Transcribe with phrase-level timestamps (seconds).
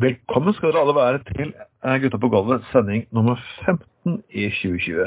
[0.00, 5.06] velkommen skal dere alle være til eh, Gutta på gulvet, sending nummer 15 i 2020.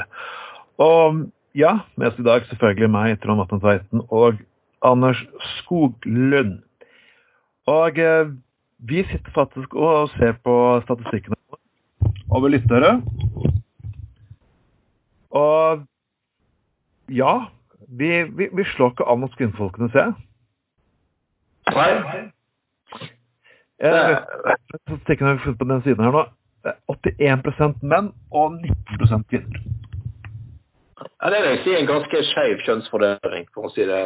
[0.82, 1.20] Og
[1.54, 4.40] ja, med oss i dag selvfølgelig meg, Trond Vatne Tveiten og
[4.82, 5.20] Anders
[5.58, 6.58] Skoglund.
[7.70, 8.32] Og eh,
[8.78, 10.56] vi sitter faktisk og ser på
[10.86, 11.38] statistikkene
[12.30, 12.96] over lyttere.
[15.30, 15.86] Og
[17.14, 17.36] ja,
[17.88, 20.18] vi, vi, vi slår ikke an mot kvinnfolkene, ser jeg.
[21.70, 22.29] Nei.
[23.80, 26.24] Statistikken tenker vi funnet på den siden her nå.
[26.60, 29.62] Det er 81% menn og 19 kvinner.
[31.20, 34.02] Ja, det jeg si en ganske skeiv kjønnsfordeling, for å si det.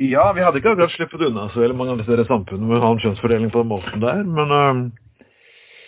[0.00, 2.86] Ja, vi hadde ikke akkurat sluppet unna så veldig mange av disse samfunnene med å
[2.86, 4.80] ha en kjønnsfordeling på den måten der, men uh,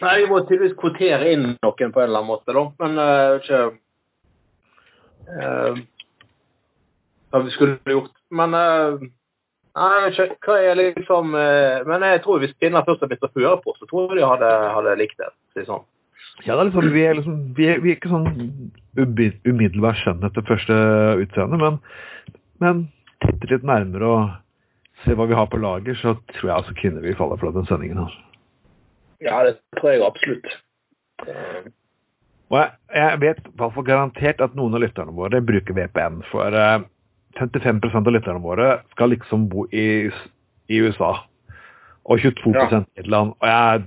[0.04, 2.64] Nei, vi må tydeligvis kvotere inn noen på en eller annen måte, da.
[2.82, 3.60] Men uh, ikke
[5.32, 5.78] uh,
[7.32, 8.12] Hva vi skulle gjort.
[8.34, 9.06] Men uh,
[9.74, 10.38] Nei, jeg vet ikke.
[10.46, 13.74] Hva er liksom uh, Men jeg tror hvis kvinner først har begynt å høre på,
[13.78, 15.30] så tror jeg de hadde, hadde likt det.
[15.54, 15.82] Si sånn.
[16.44, 18.28] Ja, det er liksom, vi, er liksom, vi, er, vi er ikke sånn
[18.94, 20.76] umiddelbart umiddelbar skjønnhet til første
[21.22, 21.76] utseende, men,
[22.62, 22.80] men
[23.22, 27.06] titter litt nærmere og ser hva vi har på lager, så tror jeg altså kvinner
[27.06, 28.02] vil falle for den sendingen.
[28.02, 28.50] Altså.
[29.22, 30.58] Ja, det tror jeg absolutt.
[31.22, 31.70] Uh,
[32.52, 36.20] Og jeg, jeg vet i hvert fall garantert at noen av lytterne våre bruker VPN,
[36.30, 36.82] for eh,
[37.38, 40.10] 55% av lytterne våre skal liksom bo i,
[40.70, 41.16] i USA,
[42.04, 42.68] og 22 Ja.
[42.68, 43.34] i Nederland.
[43.40, 43.84] Og jeg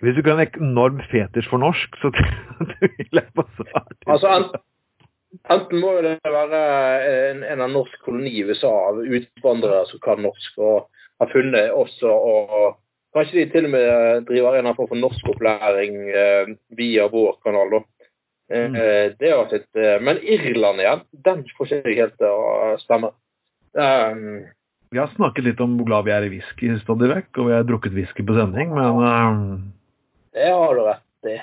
[0.00, 2.10] Hvis du ikke har en enorm fetisj for norsk, så
[2.80, 4.60] vil jeg bare svare Altså, enten,
[5.50, 6.60] enten må det være
[7.30, 11.72] en, en av norsk koloni i USA av utvandrere som kan norsk, og har funnet
[11.72, 12.76] oss, og, og
[13.16, 17.78] kanskje de til og med driver en av form for norskopplæring eh, via vår kanal,
[17.78, 17.82] da.
[18.52, 18.74] Eh, Mm.
[19.18, 23.14] Det har vært litt eh, Men Irland igjen, den får ikke helt til å stemme.
[23.72, 24.44] Um,
[24.92, 27.56] Vi har snakket litt om hvor glad vi er i whisky stadig vekk, og vi
[27.56, 29.40] har drukket whisky på sending, men um...
[30.36, 31.38] det har du rett i.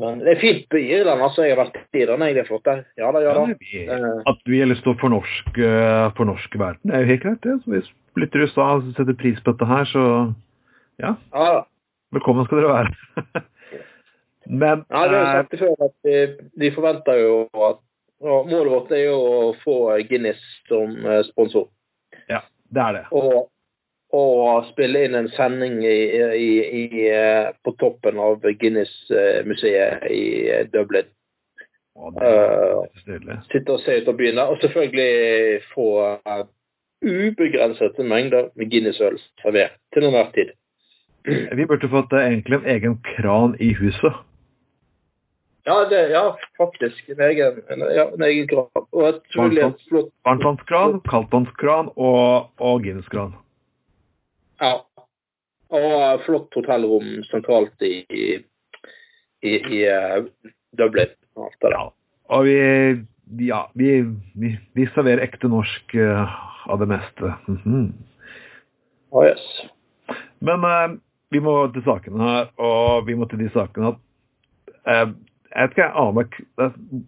[0.00, 1.44] Men det er fint på Irland, altså.
[1.46, 2.36] Jeg har vært i Irland, jeg.
[2.36, 2.82] Det er flott der.
[3.00, 3.44] Ja da, ja da.
[3.48, 5.70] ja, vi, Eh, at vi har lyst til å fornorske,
[6.18, 7.56] fornorske verden, det er jo helt greit, det.
[7.64, 10.04] Så hvis lytter i USA setter pris på dette her, så
[11.02, 11.64] ja, ja
[12.14, 13.44] velkommen skal dere være.
[14.46, 16.16] Men Ja, det er eh, sagt før at de,
[16.60, 17.34] de forventer jo
[17.68, 17.82] at
[18.24, 19.74] Målet vårt er jo å få
[20.08, 20.40] Guinness
[20.70, 21.68] som eh, sponsor.
[22.30, 22.40] ja,
[22.72, 23.02] det er det.
[23.12, 23.50] Og,
[24.16, 25.98] og spille inn en sending i,
[26.40, 26.48] i,
[26.80, 30.24] i, eh, på toppen av Guinness-museet i
[30.72, 31.10] Dublin.
[31.96, 33.38] Å, det er stilig.
[33.52, 34.52] Sitte og se ut av byen der.
[34.52, 36.44] Og selvfølgelig få uh,
[37.04, 40.56] ubegrensede mengder med Guinness-øl servert til enhver tid.
[41.26, 44.22] Vi burde fått egentlig en egen kran i huset.
[45.66, 47.08] Ja, det, ja faktisk.
[47.08, 48.68] En egen, en, en egen kran.
[48.92, 53.34] Og et flott Varmtvannskran, kaldtvannskran og, og Guinness-kran.
[54.62, 54.76] Ja.
[55.74, 58.28] Og flott hotellrom sentralt i, i,
[59.42, 60.28] i, i eh,
[60.78, 61.10] Dublin.
[61.66, 61.88] Ja.
[62.30, 62.56] Og vi,
[63.48, 63.90] ja, vi,
[64.38, 66.38] vi, vi serverer ekte norsk uh,
[66.70, 67.34] av det meste.
[67.48, 67.92] Mm -hmm.
[69.10, 69.66] oh, yes.
[70.38, 70.98] Men uh,
[71.34, 73.98] vi må til sakene her, og vi må til de sakene at
[74.86, 75.08] eh,
[75.56, 77.04] Jeg vet ikke, jeg aner ikke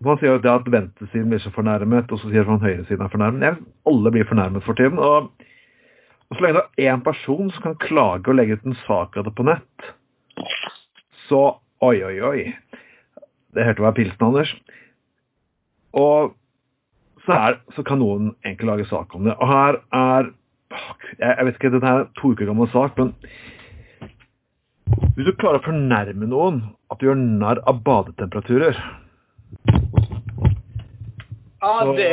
[0.00, 3.12] Man sier jo det at venstresiden blir så fornærmet, og så sier man høyresiden er
[3.12, 3.42] fornærmet.
[3.44, 3.56] Jeg,
[3.90, 4.96] alle blir fornærmet for tiden.
[4.96, 5.28] Og,
[6.30, 9.18] og så lenge det er én person som kan klage og legge ut en sak
[9.20, 9.90] av det på nett,
[11.28, 11.42] så
[11.84, 12.40] oi, oi, oi.
[13.52, 14.56] Det hørte være pilsen, Anders.
[15.92, 16.32] Og
[17.26, 19.36] så, er, så kan noen egentlig lage sak om det.
[19.36, 20.32] Og her er
[21.18, 23.12] jeg, jeg vet ikke, dette er en to uker gammel sak, men
[25.20, 28.78] hvis du klarer å fornærme noen at du gjør narr av badetemperaturer
[31.60, 32.06] Ja, det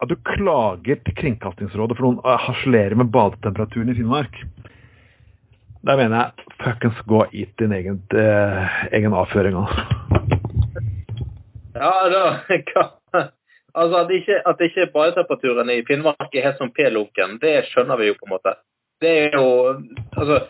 [0.00, 4.38] At du klager til Kringkastingsrådet for noen eh, harselerer med badetemperaturen i Finnmark
[5.82, 9.58] Der mener jeg fuckings gå i din egen, eh, egen avføring.
[9.58, 9.82] Altså.
[11.74, 13.28] Ja, da hva-
[13.74, 18.10] Altså, at ikke, at ikke badetemperaturen i Finnmark er helt som P-lunken, det skjønner vi
[18.10, 18.54] jo på en måte.
[19.00, 19.46] Det er jo
[20.16, 20.40] Altså,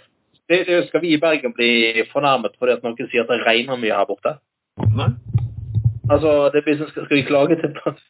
[0.49, 3.79] det, det skal vi i Bergen bli fornærmet fordi at noen sier at det regner
[3.79, 4.37] mye her borte?
[4.97, 5.12] Nei?
[6.11, 8.00] Altså, det blir, skal, skal vi klage til at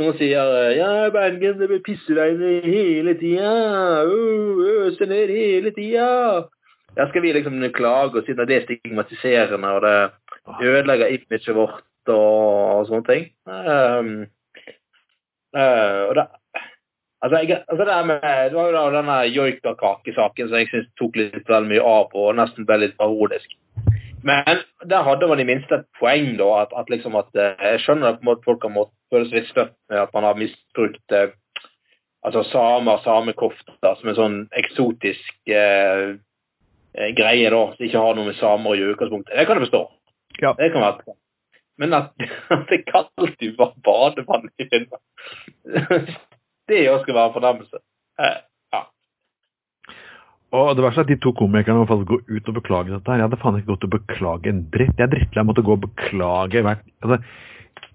[0.00, 3.52] noen sier ja, Bergen det blir pisseregn hele tida,
[4.06, 6.08] uh, øser ned hele tida.
[6.96, 11.54] Ja, skal vi liksom klage og si at det er stigmatiserende og det ødelegger imaget
[11.56, 13.28] vårt og, og sånne ting?
[13.48, 14.14] Um,
[15.56, 16.26] uh, og det,
[17.22, 21.18] altså, jeg, altså det, med, det var jo da denne joikakakesaken som jeg syns tok
[21.20, 23.56] litt vel mye av og nesten ble litt parodisk.
[24.22, 26.48] Men der hadde man i minste et poeng, da.
[26.62, 29.48] At, at liksom at eh, Jeg skjønner på måte folk har måttet føle seg litt
[29.50, 31.32] støtt med at man har misbrukt eh,
[32.22, 36.14] altså samer, samekofter, som en sånn eksotisk eh,
[36.94, 39.34] eh, greie da, som ikke har noe med samer å gjøre i utgangspunktet.
[39.34, 39.82] Det kan jeg forstå.
[40.40, 40.54] Ja.
[40.58, 41.16] Det kan være
[41.82, 42.12] Men at,
[42.54, 46.14] at det kalles jo bare badevann i Finnmark
[46.70, 47.80] Det òg skal være en fornærmelse.
[48.22, 48.40] Eh,
[48.74, 48.82] ja.
[50.58, 53.08] Og det verste er at de to komikerne må gå ut og beklage dette.
[53.10, 53.20] her.
[53.20, 54.98] Jeg hadde faen ikke gått og beklage en dritt.
[54.98, 57.22] Jeg er drittlei måtte gå og beklage hvert altså,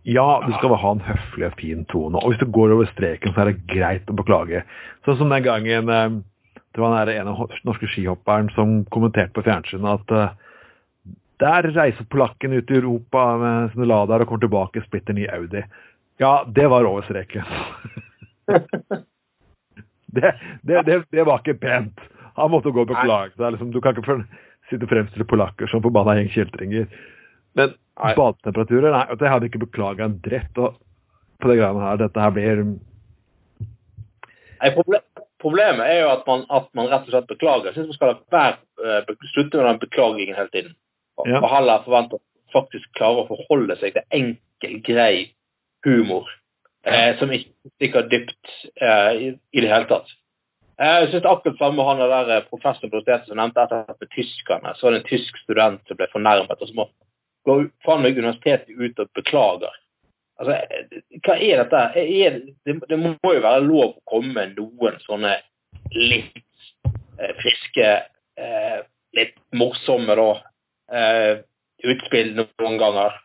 [0.08, 3.34] Ja, du skal ha en høflig og fin tone, og hvis du går over streken,
[3.34, 4.64] så er det greit å beklage.
[5.04, 6.20] Sånn som den gangen eh,
[6.78, 10.36] det var den ene norske skihopperen som kommenterte på fjernsynet at eh,
[11.42, 15.64] der reiser polakken ut i Europa med sine Ladaer og kommer tilbake splitter ny Audi.
[16.22, 17.46] Ja, det var over streken.
[20.18, 22.00] det, det, det, det var ikke pent.
[22.38, 23.54] Han måtte gå og beklage seg.
[23.56, 24.06] Liksom, du kan ikke
[24.68, 26.90] sitte fremst fremstille polakker som forbanna gjeng kjeltringer.
[27.58, 28.14] Men Nei.
[28.18, 30.54] badetemperaturer Nei, jeg hadde ikke beklaga en dritt.
[30.54, 32.64] På det greiene her, dette her blir
[34.58, 35.02] Nei, proble
[35.38, 37.70] problemet er jo at man, at man rett og slett beklager.
[37.70, 40.74] Jeg syns man skal være, eh, slutte med den beklagingen hele tiden.
[41.18, 41.42] Og, Ja.
[41.42, 42.24] og heller forvente å
[42.54, 45.30] faktisk klare å forholde seg til enkel, grei
[45.86, 46.26] humor
[46.86, 50.14] eh, som ikke stikker dypt eh, i, i det hele tatt.
[50.80, 54.14] Eh, Jeg synes akkurat samme han der eh, professoren på universitetet som nevnte etter med
[54.14, 54.76] tyskerne.
[54.76, 56.90] Så var det en tysk student som ble fornærmet, og så må
[57.48, 59.80] gå faen meg universitetet ut og beklager.
[60.38, 61.84] Altså, eh, hva er dette?
[62.04, 65.38] Er, det, det må jo være lov å komme med noen sånne
[65.96, 66.44] litt
[67.18, 67.90] eh, friske,
[69.18, 70.28] litt morsomme da,
[70.94, 71.40] eh,
[71.90, 73.16] utspill noen ganger.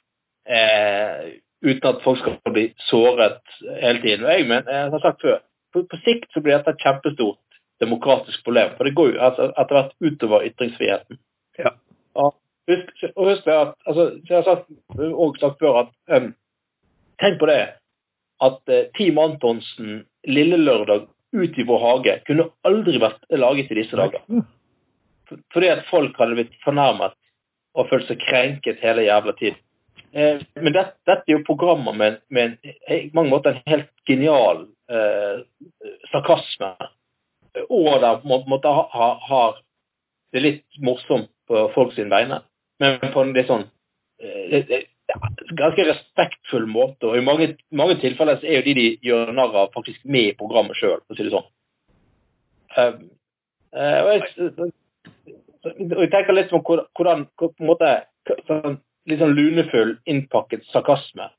[0.48, 3.40] Eh, uten at folk skal bli såret
[3.80, 4.26] hele tiden.
[4.26, 5.40] Og jeg mener, jeg har sagt før,
[5.72, 8.74] på, på sikt så blir dette et kjempestort demokratisk problem.
[8.76, 11.20] For det går jo altså, etter hvert utover ytringsfriheten.
[11.58, 11.74] Ja.
[12.14, 12.34] Og
[12.70, 16.32] husk, og husk at, altså, jeg har sagt, også sagt før, at um,
[17.22, 17.60] Tenk på det
[18.42, 23.78] at uh, Team Antonsen Lille Lørdag ut i vår hage kunne aldri vært laget i
[23.78, 24.24] disse dager.
[25.54, 27.14] Fordi at folk hadde blitt fornærmet
[27.78, 29.60] og følt seg krenket hele jævla tiden.
[30.12, 34.66] Eh, men dette, dette er jo programmer med, med en, mange måter en helt genial
[34.92, 35.42] eh,
[36.12, 36.74] sarkasme.
[37.68, 39.60] Og der på en måte ha- ha- har
[40.32, 42.42] det litt morsomt på folk sin vegne.
[42.80, 43.64] Men på en litt sånn
[44.20, 44.84] eh, eh,
[45.58, 47.08] ganske respektfull måte.
[47.08, 50.30] Og i mange, mange tilfeller så er jo de de gjør narr av, faktisk med
[50.32, 51.50] i programmet sjøl, for å si det sånn.
[52.76, 52.94] Eh,
[53.72, 54.22] og, jeg,
[55.64, 57.90] og jeg tenker litt på hvordan på en måte,
[58.48, 61.30] sånn, litt sånn lunefull, innpakket sarkasme.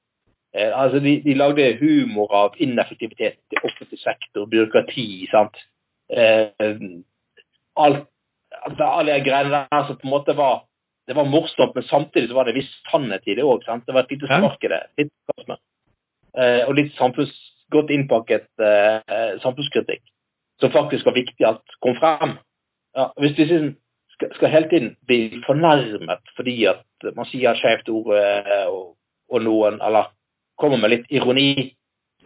[0.53, 5.57] Eh, altså de, de lagde humor av ineffektivitet i offentlig sektor, byråkrati, sant.
[6.13, 6.51] Eh,
[7.79, 8.05] alt,
[8.59, 10.63] altså, alle de greiene der som på en måte var
[11.07, 13.65] det var morsomt, men samtidig så var det en viss sannhet i det òg.
[13.65, 14.83] Det var et lite spark i det.
[15.01, 15.57] Litt sarkasme.
[16.39, 17.33] Eh, og litt samfunns,
[17.73, 20.03] godt innpakket eh, samfunnskritikk
[20.61, 22.37] som faktisk var viktig at kom frem.
[22.95, 23.71] Ja, hvis vi liksom
[24.15, 28.83] skal, skal hele tiden bli fornærmet fordi at man sier skjevt ord og,
[29.29, 30.11] og noen eller
[30.59, 31.73] kommer med litt ironi,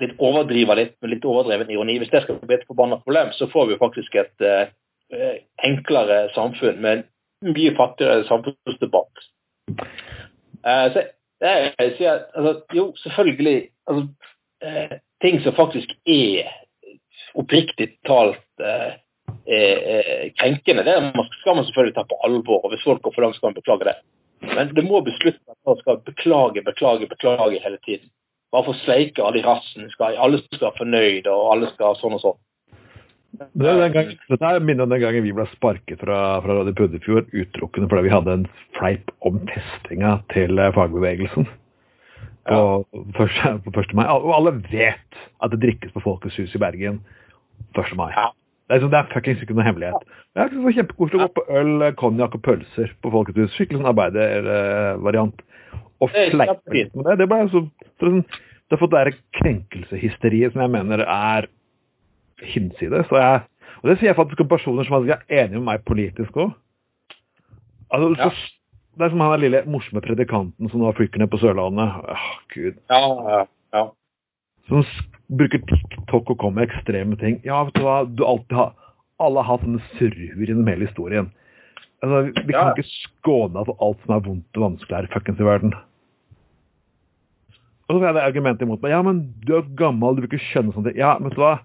[0.01, 3.49] litt overdriver litt med litt overdreven ironi, hvis det skal bli et forbanna problem, så
[3.51, 9.25] får vi faktisk et eh, enklere samfunn med en mye fattigere samfunnsdebatt.
[9.71, 11.05] Eh, så
[11.41, 13.59] jeg, jeg sier altså, jo, selvfølgelig
[13.89, 14.07] altså,
[14.63, 16.45] eh, Ting som faktisk er
[17.33, 18.61] oppriktig talt
[19.47, 20.95] krenkende, det
[21.39, 22.65] skal man selvfølgelig ta på alvor.
[22.65, 23.97] og Hvis folk går for langt, skal man beklage det.
[24.41, 28.09] Men det må besluttes at man skal beklage, beklage, beklage hele tiden.
[28.51, 29.89] Bare for sleike alle i rassen.
[29.93, 32.37] Skal, alle skal være fornøyde, og alle skal sånn og sånn.
[33.37, 36.55] Det er den gang, dette er minnet om den gangen vi ble sparket fra, fra
[36.57, 38.45] Radio Puddefjord utelukkende fordi vi hadde en
[38.77, 41.45] fleip om testinga til eh, fagbevegelsen.
[42.47, 42.87] På,
[43.17, 43.93] første, på 1.
[43.99, 44.05] mai.
[44.07, 47.01] Og alle vet at det drikkes på Folkets hus i Bergen
[47.75, 47.91] 1.
[47.99, 48.09] mai.
[48.15, 48.29] Ja.
[48.67, 50.09] Det er, sånn, det er fuckings ikke noe hemmelighet.
[50.35, 53.53] Det er så kjempekoselig å gå på øl, konjakk og pølser på Folkets hus.
[53.55, 55.45] Skikkelig sånn arbeidervariant.
[56.03, 57.15] Og fleipe litt med det.
[57.21, 57.61] Det ble så,
[57.95, 61.47] så sånn, det har fått det krenkelseshysteriet som jeg mener er
[62.43, 63.13] hinsides.
[63.15, 66.53] Og det sier jeg faktisk om personer som er enige med meg politisk òg.
[67.87, 68.31] Altså, Ja.
[68.97, 71.99] Det er som han der lille morsomme predikanten som nå flykker ned på Sørlandet.
[72.09, 72.79] Åh, Gud.
[72.89, 73.41] Ja, ja,
[73.75, 73.83] ja.
[74.67, 74.83] Som
[75.37, 77.39] bruker TikTok og kommer med ekstreme ting.
[77.47, 78.75] Ja, vet du hva, du alltid har
[79.17, 81.31] Alle har hatt sånne surrhuer gjennom hele historien.
[82.05, 82.73] Altså, vi kan Ja.
[82.75, 85.73] ikke skåne for alt som er vondt og vanskelig her i fuckings i verden.
[87.87, 88.91] Og så får jeg det argumentet imot meg.
[88.91, 90.99] Ja, men du er gammel, du vil ikke skjønne sånne ting.
[90.99, 91.55] Ja, men vet du hva?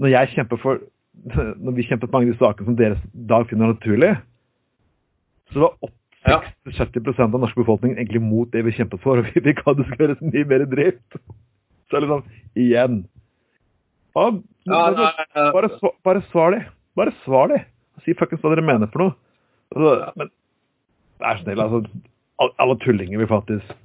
[0.00, 0.80] Når jeg kjemper for
[1.60, 4.14] Når vi kjemper for mange av de sakene som dere i dag finner naturlig,
[5.52, 5.74] så var
[6.24, 9.76] 60-70 av den norske befolkningen egentlig mot det vi kjempet for, og vi vi kan
[9.76, 11.18] det skal gjøres mye mer drift.
[11.90, 12.26] Så er det sånn
[12.58, 13.00] igjen.
[14.18, 15.10] Og nei,
[15.54, 15.70] Bare,
[16.06, 16.62] bare svar de.
[16.98, 17.60] Bare svar de.
[18.04, 19.16] Si fuckings hva dere mener for noe.
[19.74, 20.30] Altså, men
[21.22, 21.82] vær snill, altså.
[22.40, 23.76] Alle, alle tullinger vil faktisk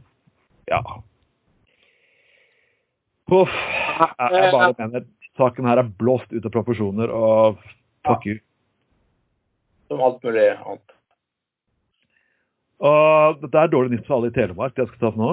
[0.71, 0.79] Ja.
[3.33, 3.53] Uff.
[3.55, 5.05] Jeg, jeg bare mener
[5.37, 7.57] saken her er blåst ut av proporsjoner, og
[8.07, 8.37] fuck you.
[9.89, 10.93] Som alt mulig annet.
[12.85, 15.29] Og dette er dårlig nytt for alle i Telemark, det jeg skal ta opp nå.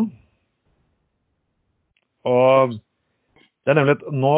[2.28, 2.76] Og
[3.62, 4.36] det er nemlig at nå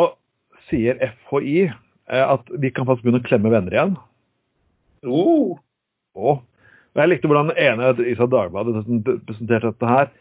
[0.69, 0.99] sier
[1.29, 3.95] FHI eh, at vi kan faktisk begynne å klemme venner igjen.
[5.05, 5.57] Uh,
[6.95, 8.85] Og jeg likte hvordan den ene i Dagbladet
[9.27, 10.13] presenterte dette her.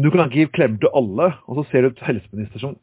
[0.00, 2.78] Du kan ikke gi klemmer til alle, og så ser du et helseminister som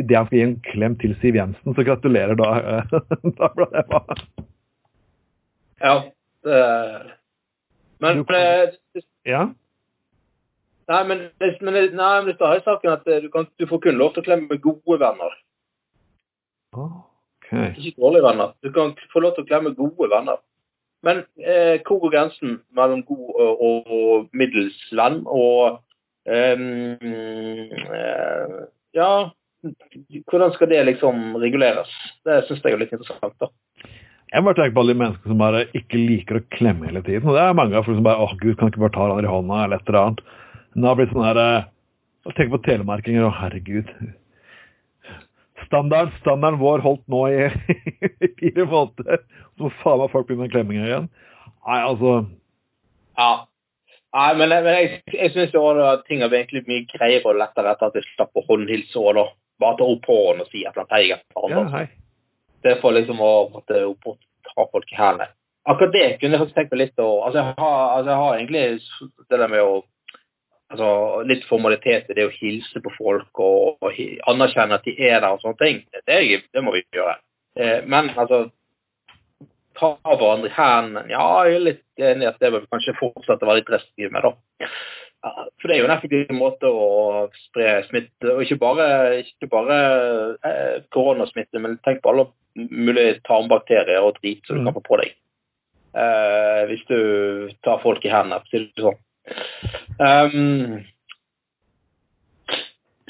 [0.00, 2.94] idet han skal gi en klem til Siv Jensen, så gratulerer da eh,
[3.40, 4.24] Dagbladet.
[5.84, 5.96] ja.
[6.44, 6.62] Det,
[8.04, 9.44] men, eh, Ja.
[10.90, 13.82] Nei, men, men, nei, men det står i saken at eh, du, kan, du får
[13.86, 15.36] kun lov til å klemme gode venner.
[16.74, 17.70] Okay.
[17.78, 18.52] Ikke dårlige venner.
[18.64, 20.42] Du kan få lov til å klemme gode venner.
[21.04, 25.80] Men eh, hvor går grensen mellom god og, og, middels venn og
[26.24, 26.94] ehm,
[27.98, 28.54] eh,
[28.96, 29.10] Ja,
[30.30, 31.90] hvordan skal det liksom reguleres?
[32.24, 33.36] Det syns jeg er litt interessant.
[33.40, 33.50] da.
[34.34, 37.28] Jeg bare tenker på alle de menneskene som bare ikke liker å klemme hele tiden.
[37.28, 39.28] Og det er mange av folk som bare åh gud, kan ikke bare ta hverandre
[39.28, 40.22] i hånda, eller et eller annet.
[40.74, 41.70] Men det har blitt sånn her eh,
[42.34, 43.90] Tenk på telemarkinger, å herregud.
[45.66, 47.50] Standard, standarden vår holdt nå i,
[48.24, 49.20] i fire måneder.
[49.52, 51.10] Så må faen meg folk begynne med klemminger igjen.
[51.66, 52.14] Nei, altså
[53.20, 53.28] Ja.
[54.14, 57.90] Nei, men, men jeg, jeg syns at ting har egentlig mye greiere og lettere etter
[57.90, 59.24] at jeg slapp å håndhilse og da
[59.60, 61.06] bare ta opp hånden og si et eller annet hei.
[61.16, 61.86] etter Ja, hei.
[62.64, 63.80] Det for liksom å måtte
[64.48, 65.28] ta folk i hælene.
[65.66, 68.64] Akkurat det kunne jeg faktisk tenkt meg litt å Altså, altså, jeg har egentlig
[69.30, 69.82] det der med å
[70.72, 73.98] Altså, litt i det å hilse på folk og, og
[74.30, 75.82] anerkjenne at de er der og sånne ting.
[76.06, 76.18] Det,
[76.52, 77.18] det må vi gjøre.
[77.56, 78.48] Eh, men altså
[79.74, 82.94] Ta hverandre i hendene Ja, jeg er litt enig i at det bør vi kanskje
[82.98, 84.68] fortsette å være litt restriktive med, da.
[85.58, 86.88] For det er jo en effektiv måte å
[87.46, 88.86] spre smitte, og ikke bare,
[89.24, 89.78] ikke bare
[90.44, 94.66] eh, koronasmitte, men tenk på alle mulige tarmbakterier og drit som du Mm.
[94.68, 95.14] kan få på deg.
[95.94, 97.00] Eh, hvis du
[97.64, 99.00] tar folk i hendene, for å si det sånn.
[99.98, 100.82] Um,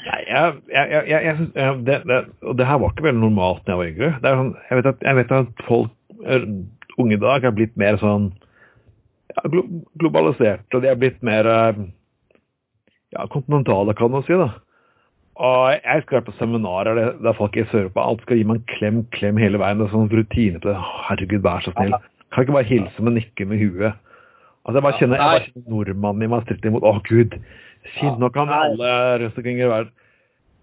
[0.05, 3.91] jeg, jeg, jeg, det, det, Og det her var ikke veldig normalt da jeg var
[3.91, 4.11] yngre.
[4.21, 5.93] Det sånn, jeg, vet at, jeg vet at folk
[7.01, 8.29] unge i dag er blitt mer sånn
[9.35, 9.65] ja, glo
[9.99, 11.81] globalisert, og de er blitt mer eh,
[13.15, 14.37] ja, kontinentale, kan man si.
[14.39, 14.53] da.
[15.35, 19.01] Og jeg være på seminarer der folk i Sør-Europa alt skal gi meg en klem,
[19.11, 19.81] klem hele veien.
[19.81, 20.77] Det er sånn rutine på det.
[21.09, 21.97] Herregud, vær så snill.
[22.31, 23.99] Kan ikke bare hilse med nikke med huet.
[24.65, 26.85] Altså, jeg bare kjenner, jeg bare kjenner nordmannen i meg stritter imot.
[26.89, 27.35] Å, gud!
[27.99, 28.91] Fint, nå kan alle
[29.21, 29.91] rundt omkring i verden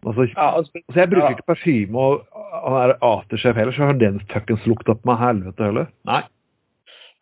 [0.02, 2.24] Altså, ja, altså, jeg bruker ikke parfyme og
[2.66, 5.86] han er aftershave heller, så har den fuckings lukta på meg helvete heller.
[6.10, 6.24] Nei.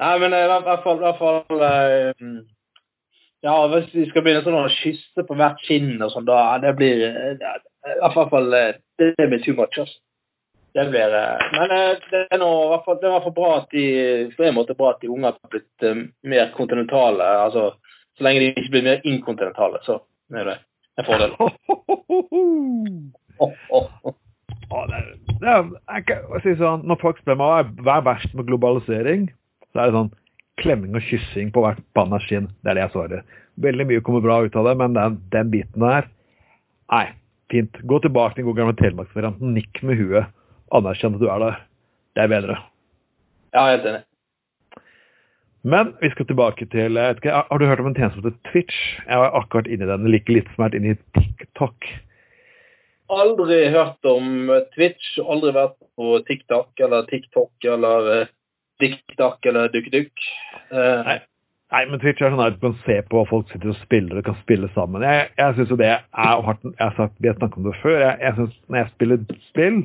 [0.01, 2.23] Nei, men eh, i hvert- fall, i hvert fall eh,
[3.45, 6.73] Ja, hvis vi skal begynne sånn å kysse på hvert kinn og sånn, da det
[6.81, 10.01] blir eh, I hvert fall Det blir too much, altså.
[10.75, 13.27] Det blir eh, Men eh, det er nå i hvert fall, det er i hvert
[13.29, 13.85] fall bra at de
[14.37, 17.27] på en måte bra at de unge har blitt eh, mer kontinentale.
[17.47, 17.73] Altså
[18.19, 19.99] så lenge de ikke blir mer inkontinentale, så
[20.37, 20.57] er det
[21.01, 21.33] en fordel.
[23.41, 24.17] Oh, oh, oh.
[24.71, 25.07] Det er,
[25.41, 29.29] det er, jeg, jeg sånn, når folk spør meg hva er- er verst med globalisering,
[29.73, 30.11] så er det sånn
[30.61, 32.51] klemming og kyssing på hvert panna skinn.
[32.61, 33.25] Det er det jeg svarer.
[33.65, 36.11] Veldig mye kommer bra ut av det, men den, den biten der
[36.91, 37.05] Nei,
[37.53, 37.77] fint.
[37.87, 39.53] Gå tilbake til den gode gamle telemarksvarianten.
[39.55, 40.31] Nikk med huet.
[40.77, 41.59] Anerkjenn at du er der.
[42.17, 42.57] Det er bedre.
[43.55, 44.05] Ja, helt enig.
[45.63, 48.51] Men vi skal tilbake til jeg ikke, Har du hørt om en tjeneste som heter
[48.51, 48.79] Twitch?
[49.07, 51.89] Jeg var akkurat inni den, like litt som jeg har vært inni TikTok.
[53.11, 58.29] Aldri hørt om eh, Twitch, aldri vært på TikTok eller TikTok eller uh,
[58.81, 60.29] DickDuck eller DukkDukk.
[60.73, 61.19] Uh, Nei.
[61.71, 64.19] Nei, men Twitch er sånn at du kan se på hva folk sitter og spiller
[64.19, 65.05] og kan spille sammen.
[65.07, 66.01] Jeg, jeg synes jo det er
[66.35, 67.99] og har, jeg har sagt, Vi har snakket om det før.
[68.01, 69.21] Jeg, jeg synes Når jeg spiller
[69.53, 69.77] spill,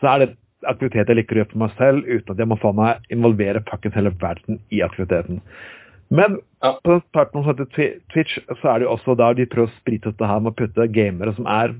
[0.00, 0.30] så er det
[0.66, 3.62] aktivitet jeg liker å gjøre for meg selv, uten at jeg må faen meg involvere
[3.68, 5.42] fuckings hele verden i aktiviteten.
[6.10, 6.72] Men Ja.
[6.82, 9.78] på den plattformen som heter Twitch, så er det jo også der de prøver å
[9.78, 11.74] sprite ut det her med å putte gamere som er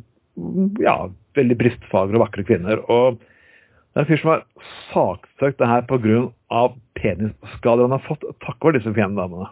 [0.78, 2.78] ja, veldig brystfagre og vakre kvinner.
[2.90, 4.44] Og det er en fyr som har
[4.92, 6.74] saksøkt det her pga.
[6.94, 9.48] penisskader han har fått takket være disse fine damene.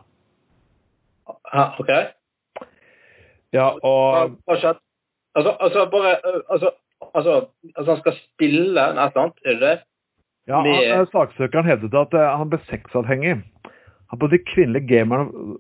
[1.53, 1.91] ja, OK?
[3.53, 4.37] Ja, og?
[4.47, 4.77] Altså,
[5.61, 6.17] altså bare
[6.51, 6.71] altså,
[7.17, 7.37] altså,
[7.75, 9.77] altså han skal spille eller annet, er det det?
[10.47, 13.39] ja, han, med- eh, saksøkeren hevdet at eh, han ble sexavhengig.
[14.13, 15.57] Han på de kvinnelige gamerne,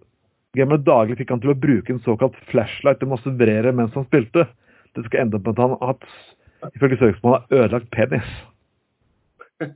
[0.55, 4.07] gamerne daglig fikk han til å bruke en såkalt flashlight til å masturbere mens han
[4.07, 4.47] spilte.
[4.95, 6.07] Det skal ende opp med at han hatt
[6.79, 8.29] ifølge søksmålet har ødelagt penis.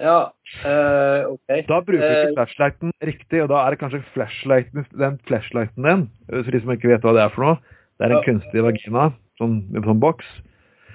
[0.00, 0.30] Ja,
[0.64, 1.50] øh, OK.
[1.68, 6.04] Da bruker du ikke flashlighten riktig, og da er det kanskje flashlighten, den flashlighten din,
[6.30, 7.58] for de som ikke vet hva det er for noe,
[8.00, 8.22] det er en Ja.
[8.24, 10.24] kunstig vagina, sånn, sånn boks.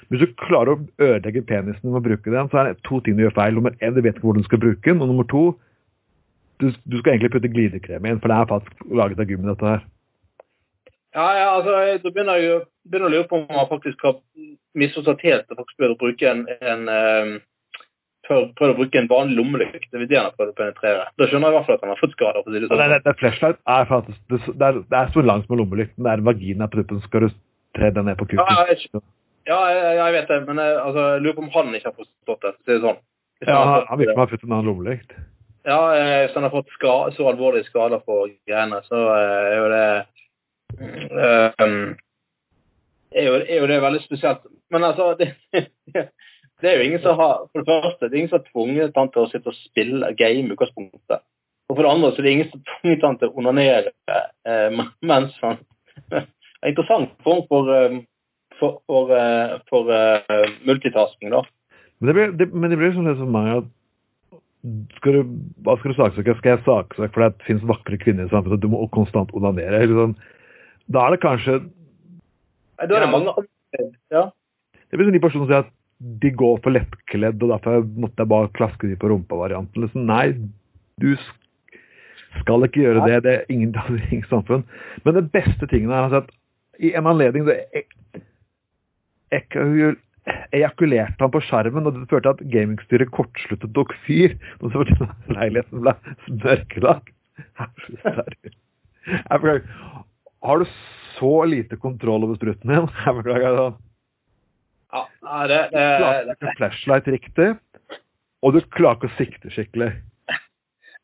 [0.10, 3.18] Hvis du klarer å ødelegge penisen ved å bruke den, så er det to ting
[3.18, 3.58] du gjør feil.
[3.58, 5.44] Nummer én, du vet ikke hvordan du skal bruke den, og nummer to,
[6.62, 9.74] du, du skal egentlig putte glidekrem inn, for det er faktisk laget av gummi, dette
[9.74, 9.84] her.
[11.16, 14.18] Ja, ja, altså, da begynner jeg begynner å lure på om man faktisk har
[14.78, 17.32] misforstått helt og faktisk prøvd å bruke en, en um,
[18.28, 19.88] prøvd, prøvd å bruke en vanlig lommelykt.
[19.92, 21.08] Det vil det han har prøvd å penetrere.
[21.16, 22.46] Da skjønner jeg i hvert fall at han har fått skader.
[22.46, 22.84] på det det, sånn.
[22.94, 26.14] det, det flashlight er faktisk, det, det, er, det er så langt med lommelykten, det
[26.14, 27.38] er en vagina på tuppen, skal du
[27.80, 28.70] tre den ned på Ja, kuken.
[28.74, 29.06] jeg,
[29.46, 32.00] ja, jeg, jeg vet det, men jeg, altså, jeg lurer på om han ikke har
[32.00, 32.54] forstått det.
[32.58, 33.02] så det sånn.
[33.46, 33.60] Ja,
[33.90, 35.16] han virker som han har fått en annen lommelykt.
[35.66, 36.74] Ja, eh, hvis han har fått
[37.18, 39.86] så alvorlige skader på greiene, så eh, er jo det
[40.80, 41.96] eh, um,
[43.16, 44.46] er, jo, er jo det veldig spesielt.
[44.72, 45.34] Men altså, det,
[46.62, 49.00] det er jo ingen som har For det første, det er ingen som har tvunget
[49.00, 51.26] han til å sitte og spille game i utgangspunktet.
[51.70, 53.94] Og for det andre så er det ingen som har tvunget han til å onanere
[54.50, 55.62] eh, mens han
[56.66, 57.98] En interessant form for, eh,
[58.60, 61.42] for, for, eh, for uh, multitasking, da.
[62.00, 63.72] Men det blir, det, men det blir sånn det som meg at
[64.98, 66.34] skal du, Hva skal du saksøke?
[66.40, 69.84] Skal jeg saksøke fordi det finnes vakre kvinner i samfunnet du må konstant onanere?
[69.84, 70.16] Eller sånn.
[70.90, 73.12] Da er det kanskje Nei, Da er det Ja.
[73.14, 74.24] mange andre Ja.
[74.90, 75.72] Det blir sånn de personene som sier at
[76.22, 79.82] de går for lettkledd, og derfor måtte jeg bare klaske de på rumpa-varianten.
[79.86, 80.06] Liksom.
[80.06, 80.34] Nei,
[81.00, 81.16] du
[82.42, 83.22] skal ikke gjøre det.
[83.24, 84.66] Det er ingen, det er ingen samfunn.
[85.06, 86.34] Men det beste tingen er altså at
[86.84, 87.96] i en anledning så er ek-
[90.56, 94.36] ejakulerte han på skjermen, og det førte til at gamingstyret kortsluttet tok fyr.
[94.62, 95.96] Og så ble leiligheten ble
[96.44, 97.12] mørkelagt.
[99.06, 99.66] Jeg beklager.
[100.46, 100.66] Har du
[101.18, 102.90] så lite kontroll over strutten din?
[103.06, 103.60] Jeg beklager.
[103.60, 103.78] sånn.
[104.96, 107.48] ja nei, det, du klarer ikke flashlight riktig,
[108.46, 109.92] og du klarer ikke å sikte skikkelig.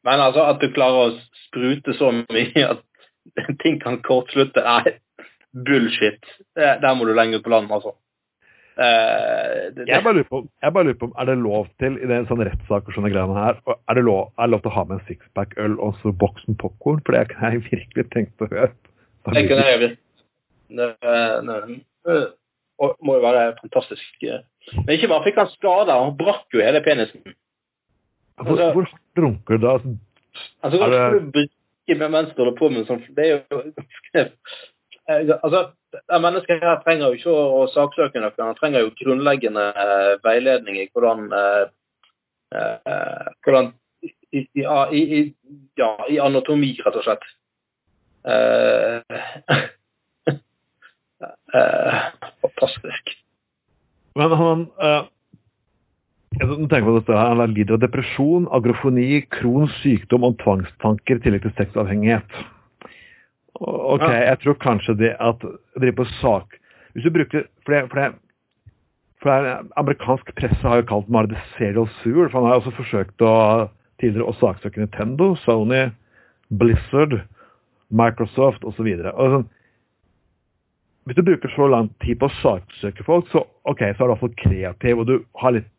[0.08, 1.16] Men altså, at du klarer å
[1.48, 2.86] sprute så mye at
[3.64, 4.96] ting kan kortslutte Nei,
[5.52, 6.24] bullshit.
[6.56, 7.98] Der må du lenger ut på land, altså.
[8.80, 12.28] Eh, det, Jeg bare på, jeg bare lurer på er det lov til i den
[12.30, 14.84] sånn rettssak og sånne greiene her, er det lov, er det lov til å ha
[14.88, 17.02] med en sixpack øl og så boksen popkorn?
[17.06, 18.72] For det kunne jeg virkelig tenkt å høre.
[19.36, 20.00] det kunne jeg visst.
[20.72, 21.58] Det, det,
[22.08, 22.22] det
[23.04, 24.24] må jo være fantastisk.
[24.24, 24.40] eh.
[24.80, 27.36] Men ikke bare fikk han skader, han brakk jo hele penisen.
[28.42, 29.76] Hvor, hvor hardt runker du da?
[30.64, 31.50] Altså, Er det-
[32.00, 33.62] med mens du holder på med sånn Det er jo
[35.12, 38.40] Altså, det mennesket her trenger jo ikke å, saksøke noen.
[38.40, 41.66] Han trenger jo grunnleggende eh, veiledning i hvordan eh,
[42.56, 43.66] eh, hvordan
[44.02, 45.22] i, i, i,
[45.80, 47.26] ja, i anatomi, rett og slett.
[52.42, 53.12] Fantastisk.
[54.16, 55.04] Men han uh,
[56.40, 61.44] tenker på dette her, Han lider av depresjon, agrofoni, Crohns sykdom og tvangstanker i tillegg
[61.46, 62.32] til sexavhengighet.
[63.62, 65.44] Ok, jeg tror kanskje det at
[65.78, 66.56] drive på sak
[66.96, 68.08] Hvis du bruker For det, for det
[69.22, 72.62] for det er, Amerikansk presse har jo kalt Mare the serial sewer, for han har
[72.62, 73.34] også forsøkt å
[74.02, 75.92] tidligere å saksøke Nintendo, Sony,
[76.50, 77.20] Blizzard,
[77.94, 78.88] Microsoft osv.
[78.90, 79.46] Sånn,
[81.06, 84.16] hvis du bruker så lang tid på å saksøke folk, så ok, så er du
[84.24, 85.70] fall kreativ, og du har litt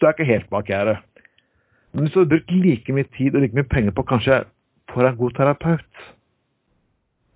[0.00, 0.96] Du er ikke helt bak gjerdet.
[1.92, 4.40] Men hvis du har brukt like mye tid og like mye penger på kanskje
[4.90, 6.06] for en god terapeut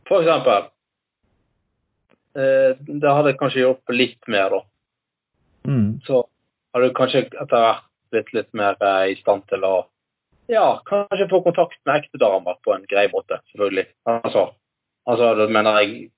[0.08, 0.70] For eksempel.
[2.36, 4.62] Eh, det hadde kanskje hjulpet litt mer, da.
[5.72, 5.90] mm.
[6.06, 6.24] så
[6.74, 9.76] hadde du kanskje etter hvert blitt litt mer eh, i stand til å
[10.46, 13.86] ja, kanskje få kontakt med ekte damer på en grei måte, selvfølgelig.
[14.12, 14.44] Altså,
[15.10, 16.10] altså da mener jeg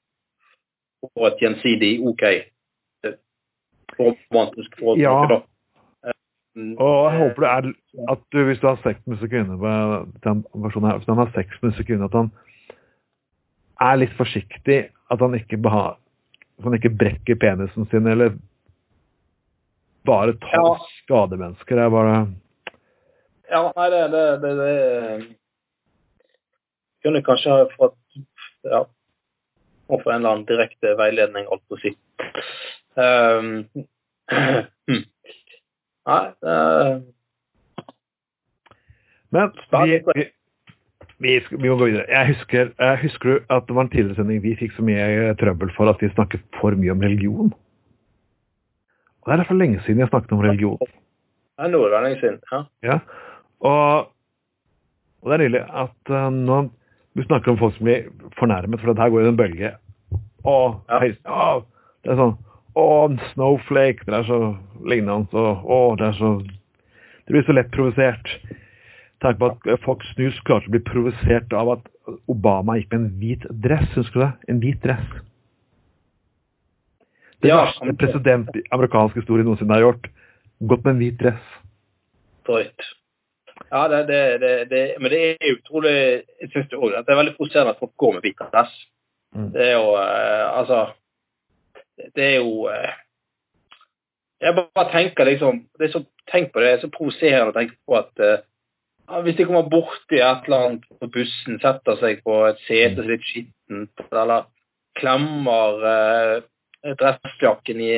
[1.15, 3.15] på et gjensidig OK eh,
[3.99, 5.01] romantisk forhold.
[5.01, 5.15] Ja.
[5.31, 5.39] da.
[6.05, 6.17] Eh,
[6.59, 7.71] mm, Og jeg håper det er
[8.13, 12.19] at du, hvis du har sex med disse hvis han har sex med sekunde, at
[12.21, 12.31] han
[13.81, 14.79] er litt forsiktig,
[15.11, 15.95] at han ikke beha,
[16.59, 18.35] at han ikke brekker penisen sin, eller
[20.09, 20.77] bare tar Ja.
[21.05, 21.77] skademennesker.
[21.77, 22.29] Det er bare
[23.51, 25.37] Ja, nei, det, det, det, det
[27.05, 27.97] Kunne kanskje ha fått
[28.65, 28.85] ja,
[29.89, 31.93] må få en eller annen direkte veiledning, alt på si.
[32.99, 33.69] Um,
[36.09, 36.57] nei, det
[39.31, 39.53] Men
[39.85, 40.25] vi, vi,
[41.19, 42.05] vi, vi må gå videre.
[42.11, 45.73] Jeg husker, jeg husker at det var en tidligere sending vi fikk så mye trøbbel
[45.77, 47.51] for at vi snakket for mye om religion.
[49.23, 50.93] Og det er for lenge siden jeg snakket om religion.
[51.59, 52.39] er noe det lenge siden.
[52.53, 52.61] Ja.
[52.87, 52.99] Ja.
[53.67, 54.13] Og,
[55.23, 56.69] og det er nydelig at uh, når
[57.19, 58.07] du snakker om folk som blir
[58.39, 59.73] fornærmet, for det her går det en bølge
[60.47, 60.55] Å,
[60.87, 61.01] Ja.
[61.03, 61.65] hei, å,
[62.07, 62.37] det er sånn
[62.79, 62.85] Å,
[63.33, 64.39] Snowflake, det er så
[64.87, 65.27] lignende.
[65.35, 68.31] Og, å, det er så Det blir så lett provosert.
[69.23, 71.89] Tenk på at Fox News klarte å bli provosert av at
[72.31, 73.89] Obama gikk med en hvit dress.
[73.97, 74.33] Husker du det?
[74.53, 75.09] En hvit dress.
[77.43, 80.07] Det Ja, verste president i amerikansk historie noensinne har gjort.
[80.71, 81.51] Gått med en hvit dress.
[82.47, 82.87] Drøyt.
[83.71, 85.93] Ja, det, det, det, men det er utrolig
[86.41, 88.73] Jeg syns det også, at det er veldig provoserende at folk går med hvit dress.
[89.35, 89.51] Mm.
[89.53, 90.79] Det er jo eh, Altså
[92.15, 92.95] Det er jo eh,
[94.41, 97.57] Jeg bare tenker liksom det er så, Tenk på det, det er så provoserende å
[97.59, 98.41] tenke på at eh,
[99.25, 103.07] hvis de kommer borti et eller annet på bussen, setter seg på et sete som
[103.07, 104.49] er litt skittent, eller
[104.99, 106.35] klemmer eh,
[106.99, 107.97] dressjakken i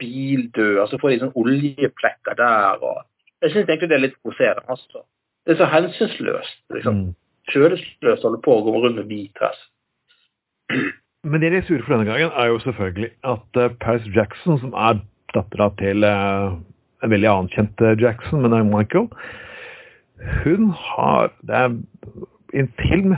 [0.00, 2.82] bildør, så får de sånn oljeplekker der.
[2.82, 3.02] og
[3.44, 4.66] Jeg syns egentlig det er litt provoserende.
[4.68, 5.04] altså.
[5.44, 6.58] Det er så hensynsløst.
[6.76, 6.96] liksom.
[6.96, 7.12] Mm.
[7.50, 9.60] Kjølesløst å holde på å gå rundt med hvit dress.
[11.24, 14.58] Men det de er sure for denne gangen, er jo selvfølgelig at uh, Paris Jackson,
[14.62, 15.00] som er
[15.34, 16.56] dattera til uh,
[17.04, 19.08] en veldig anerkjent uh, Jackson, men det er Michael,
[20.44, 21.76] hun har det er,
[22.52, 23.16] en film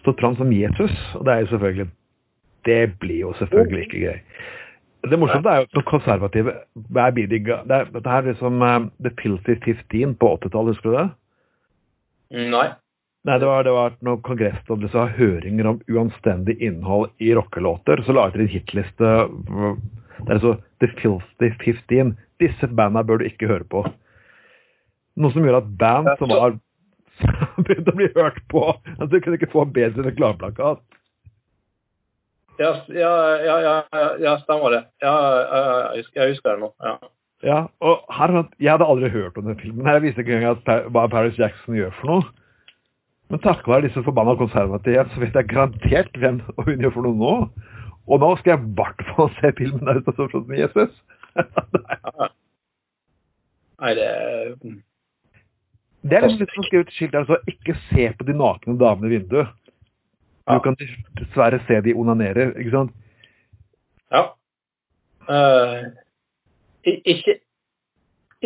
[0.00, 1.90] stått fram som Jesus, og det er jo selvfølgelig
[2.66, 4.18] Det blir jo selvfølgelig ikke gøy.
[5.10, 9.54] Det morsomme er jo at konservative det er, Dette her er liksom eh, The Filthy
[9.54, 11.06] 15 på 80-tallet, husker du det?
[12.50, 12.66] Nei.
[13.26, 18.02] Nei, det var, det var noen kongress som har høringer om uanstendig innhold i rockelåter.
[18.06, 19.14] Så laget de en hitliste.
[20.26, 20.52] Det er så
[20.82, 22.14] The Filthy 15.
[22.42, 23.82] Disse banda bør du ikke høre på.
[25.16, 26.56] Noe som gjør at band som har
[27.64, 30.82] begynt å bli hørt på at Du kunne ikke få en bedre reklameplakat.
[32.60, 33.12] Ja, ja,
[33.44, 33.76] ja, ja,
[34.20, 34.82] ja, stemmer det.
[35.02, 36.72] Jeg husker- det nå.
[36.84, 36.96] ja.
[37.44, 39.84] Ja, og her, Jeg hadde aldri hørt om den filmen.
[39.86, 39.92] her.
[39.98, 42.22] Jeg visste ikke engang hva Paris Jackson gjør for noe.
[43.28, 47.18] Men takket være disse forbanna konservative, så vet jeg garantert hvem hun gjør for noe
[47.20, 47.34] nå.
[48.08, 50.92] Og nå skal jeg i hvert fall se filmen der ute som Jesus.
[53.80, 54.08] Nei, det.
[56.06, 58.76] Det er litt som å skrive et skilt der så ikke se på de nakne
[58.78, 59.50] damene i vinduet.
[60.46, 62.92] Du kan dessverre se de onanerer, ikke sant?
[64.14, 64.28] Ja.
[65.26, 65.90] Uh,
[66.86, 67.40] ikke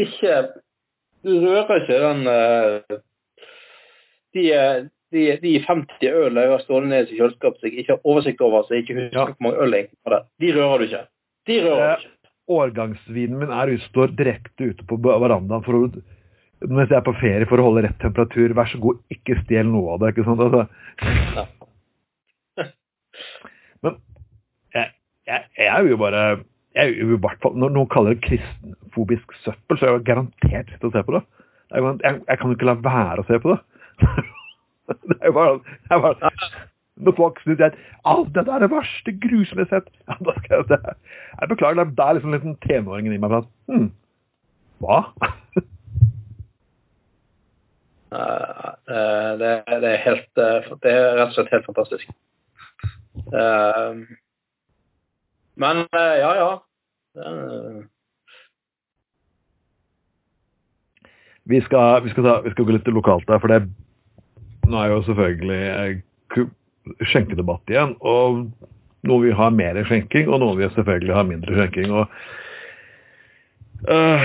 [0.00, 0.36] Ikke
[1.20, 3.00] Du rører ikke den uh,
[4.32, 7.96] de, eh, de, de 50 ølene jeg har stående nede i kjøleskapet som jeg ikke
[7.96, 9.24] har oversikt over, så jeg ikke husker Ja.
[9.26, 10.24] hvor mange øl jeg har.
[10.40, 11.02] De rører du ikke.
[11.50, 12.16] De rører du ikke.
[12.50, 15.82] Årgangsvinen min er utstår direkte ute på verandaen for å
[16.68, 18.54] mens jeg er på ferie for å holde rett temperatur.
[18.56, 20.12] Vær så god, ikke stjel noe av det.
[20.12, 20.42] ikke sant?
[20.44, 20.62] Altså.
[23.84, 23.96] Men
[24.76, 24.92] jeg,
[25.30, 26.24] jeg, jeg er jo bare
[26.76, 30.06] jeg er jo i hvert fall, Når noen kaller det kristenfobisk søppel, så er jeg
[30.06, 31.22] garantert til å se på det.
[31.70, 33.58] Jeg, jeg, jeg kan jo ikke la være å se på det.
[35.10, 36.30] det er jo bare, det er bare
[37.00, 37.78] Når folk syns at
[38.10, 40.96] alt dette er det verste grusomme jeg har sett, ja, da skal jeg det.
[41.40, 43.36] Jeg beklager, det er liksom liksom tenåringen i meg.
[43.40, 43.90] at, hm,
[44.84, 45.02] Hva?
[48.12, 52.10] Eh, eh, det, det er helt eh, Det er rett og slett helt fantastisk.
[55.60, 56.50] Men ja, ja.
[61.50, 63.64] Vi skal, vi skal, ta, vi skal gå litt lokalt der, for det
[64.70, 65.60] nå er jo selvfølgelig
[67.10, 67.96] skjenkedebatt igjen.
[68.00, 68.46] Og
[69.06, 71.88] noen vil ha mer skjenking, og noen vil selvfølgelig ha mindre skjenking.
[71.90, 72.04] og
[73.90, 74.22] uh,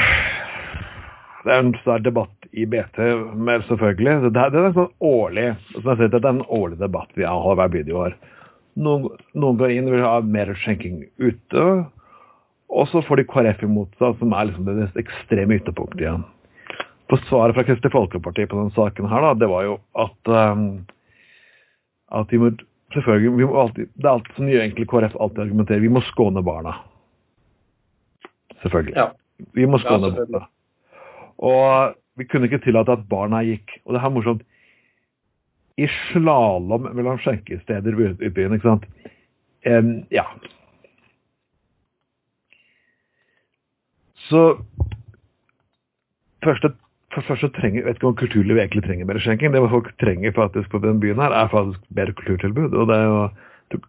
[1.44, 3.00] Det er en stor debatt i BT,
[3.36, 4.30] men selvfølgelig.
[4.30, 7.28] Det det er en sånn årlig som jeg sier, det er en årlig debatt vi
[7.28, 8.16] har hver videoår.
[8.76, 11.66] Noen, noen går inn og vil ha mer skjenking ute,
[12.76, 16.24] og så får de KrF imot seg, som er liksom det ekstreme ytterpunktet igjen.
[17.12, 20.66] For svaret fra Kristelig Folkeparti på denne saken her, da, det var jo at, um,
[22.20, 22.50] at vi må
[22.96, 26.02] selvfølgelig, vi må alltid, Det er alt som gjør egentlig KrF alltid argumenterer, vi må
[26.10, 26.80] skåne barna.
[28.64, 28.96] Selvfølgelig.
[28.96, 29.12] Ja.
[29.54, 30.48] Vi må skåne ja, barna.
[31.44, 34.44] Og vi kunne ikke tillate at barna gikk, og det er morsomt,
[35.76, 38.86] i slalåm mellom skjenkesteder i byen, ikke sant?
[39.68, 40.24] Um, ja.
[44.30, 44.44] Så
[46.46, 46.72] første,
[47.14, 49.52] for først så trenger, jeg vet ikke om kulturlivet egentlig trenger mer skjenking.
[49.54, 52.74] Det folk trenger faktisk på den byen her, er faktisk bedre kulturtilbud.
[52.74, 53.82] og Det er jo,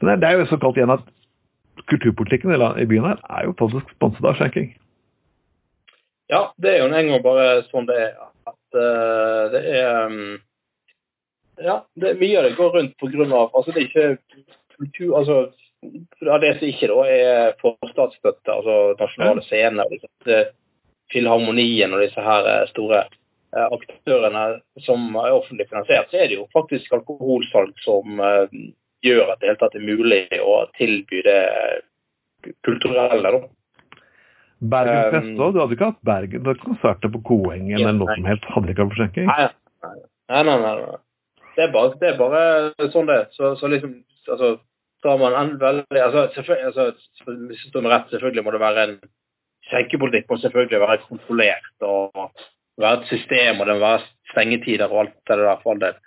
[0.00, 1.08] men det er jo såkalt igjen at
[1.88, 4.72] kulturpolitikken i byen her er jo faktisk sponset av skjenking.
[6.30, 8.14] Ja, det er jo en gang bare sånn det er.
[8.46, 10.38] At uh, det er um,
[11.60, 14.44] Ja, det, mye av det går rundt av Altså, det er ikke
[14.78, 15.38] kultur Altså,
[16.30, 20.50] av det som ikke da er for statsstøtte, altså nasjonale scener, liksom,
[21.10, 24.44] Filharmonien og disse her eh, store eh, aktørene
[24.86, 28.20] som er offentlig finansiert, så er det jo faktisk alkoholsalg som
[29.02, 31.40] gjør at det hele tatt er mulig å tilby det
[32.64, 33.40] kulturelle, da.
[34.60, 35.54] Bergen Um, Feste òg.
[35.54, 38.48] Du hadde ikke hatt Bergen du hadde konserter på Koengen eller noe som helst.
[38.54, 39.30] Hadde ikke hatt forsinking?
[39.30, 39.46] Nei,
[40.30, 40.74] nei, nei.
[40.82, 40.98] nei.
[41.56, 43.30] Det, er bare, det er bare sånn det er.
[43.36, 43.96] Så, så liksom
[44.28, 44.52] altså,
[45.02, 48.96] så man en veldig altså, selvfølgelig, altså, rett, selvfølgelig må det være en
[49.70, 52.32] skjenkepolitikk må selvfølgelig være kontrollert og
[52.80, 55.98] være et system, og det må være stengetider og alt det der for all del.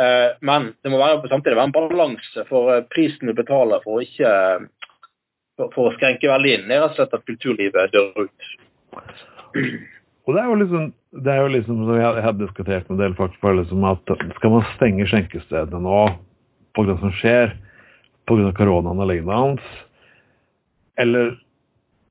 [0.00, 3.98] Eh, men det må være, samtidig være en balanse for eh, prisen du betaler for
[3.98, 4.30] å ikke
[5.74, 6.68] for, å skrenke veldig inn.
[6.70, 8.50] Rett og slett at kulturlivet dør ut.
[10.26, 10.90] Og det er jo liksom,
[11.24, 14.54] det er jo liksom som jeg, har diskutert med en del folk liksom at skal
[14.54, 16.02] man stenge skjenkestedene nå
[16.76, 17.56] på det som skjer
[18.30, 18.52] pga.
[18.56, 19.62] koronaen og lignende,
[20.96, 21.34] eller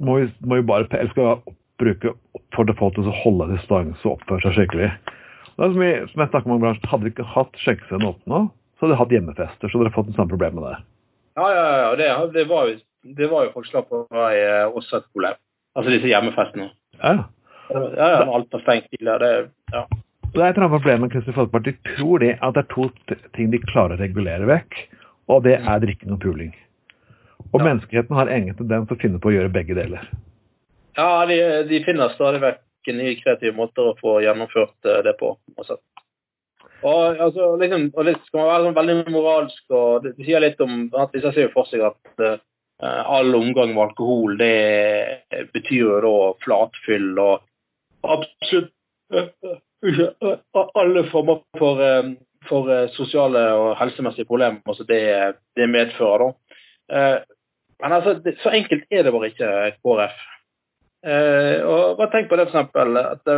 [0.02, 4.06] må vi, må vi bare eller skal vi bruke oppfordre folk til å holde distanse
[4.06, 4.92] og oppføre seg skikkelig?
[5.56, 8.40] Det er som, vi, som jeg snakker med bransjen, Hadde vi ikke hatt skjenkestedene nå,
[8.76, 9.70] så hadde vi hatt hjemmefester.
[9.70, 10.78] Så hadde dere fått det samme problemet med det.
[11.40, 11.92] Ja, ja, ja.
[12.00, 15.38] Det, det, var jo, det var jo forslag på vei eh, også et problem.
[15.76, 16.72] Altså disse hjemmefestene.
[17.00, 17.14] Ja.
[17.72, 19.20] Ja, ja, alt var stengt tidligere.
[19.20, 19.86] Det, ja.
[20.32, 21.72] Det er et annet problem med Kristelig Folkeparti.
[21.72, 22.88] De tror det at det er to
[23.36, 24.82] ting de klarer å regulere vekk,
[25.32, 26.52] og det er drikking og puling.
[27.52, 27.66] Og Ja.
[27.66, 30.04] menneskeheten har egen tendens til å finne på å gjøre begge deler.
[30.98, 35.36] Ja, de, de finner stadig vekk nye kreative måter å få gjennomført eh, det på.
[35.58, 35.78] Også.
[36.82, 40.62] Og, altså, liksom, og det skal man være sånn veldig moralsk, og det, sier litt
[40.64, 42.40] om at Disse ser jo for seg at eh,
[42.82, 47.44] all omgang med alkohol det betyr jo da flatfyll og
[48.02, 48.72] absolutt
[49.14, 49.60] eh, eh,
[50.22, 50.38] eh,
[50.82, 52.14] alle former for, eh,
[52.50, 56.26] for eh, sosiale og helsemessige problemer som det, det medfører.
[56.26, 56.58] da.
[56.96, 57.20] Eh,
[57.82, 60.18] Men altså, så enkelt er det bare ikke KrF.
[61.02, 63.38] Eh, og bare tenk på det eksempel, at det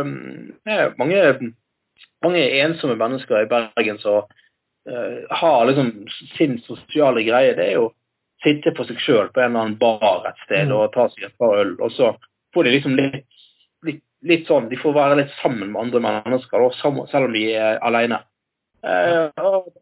[0.68, 1.52] er mange,
[2.22, 4.26] mange ensomme mennesker i Bergen som
[4.88, 7.56] eh, har liksom sin sosiale greie.
[7.56, 7.86] Det er jo
[8.44, 10.76] sitte for seg sjøl på en eller annen bar et sted Mm.
[10.76, 12.14] og ta seg et par øl, og så
[12.54, 13.26] får de liksom litt,
[13.82, 16.70] litt, litt sånn De får være litt sammen med andre mennesker, da,
[17.10, 18.20] selv om de er alene.
[18.84, 19.72] Eh, og,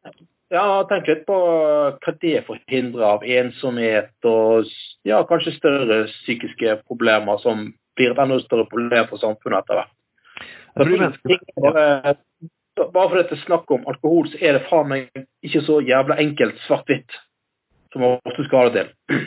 [0.53, 4.69] ja, tenk litt på hva det forhindrer av ensomhet og
[5.09, 9.93] ja, kanskje større psykiske problemer som blir et enda større problem for samfunnet etter hvert.
[12.93, 16.17] Bare fordi det er snakk om alkohol, så er det faen meg ikke så jævla
[16.23, 17.19] enkelt svart-hvitt
[17.93, 19.25] som ofte skal ha det til.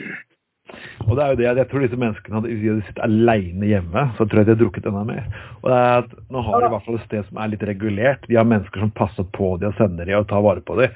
[1.06, 4.26] og det er jo det, jeg tror disse menneskene hadde, de sittet alene hjemme, så
[4.26, 5.28] tror jeg de har drukket enda mer.
[5.62, 7.62] Og det er at Nå har de i hvert fall et sted som er litt
[7.70, 8.26] regulert.
[8.26, 10.90] De har mennesker som passer på de og sender de og tar vare på de.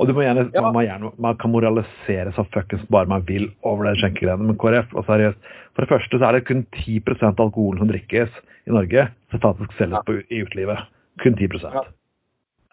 [0.00, 0.62] Og du må gjerne, Ja.
[0.72, 4.94] man, gjerne, man kan moralisere så fuckings bare man vil over den skjenkegreiene, men KrF
[4.96, 5.36] og seriøst
[5.74, 8.30] For det første så er det kun 10 av alkoholen som drikkes
[8.66, 10.78] i Norge, som faktisk selges på, i utelivet.
[11.22, 11.84] Kun 10 Ja.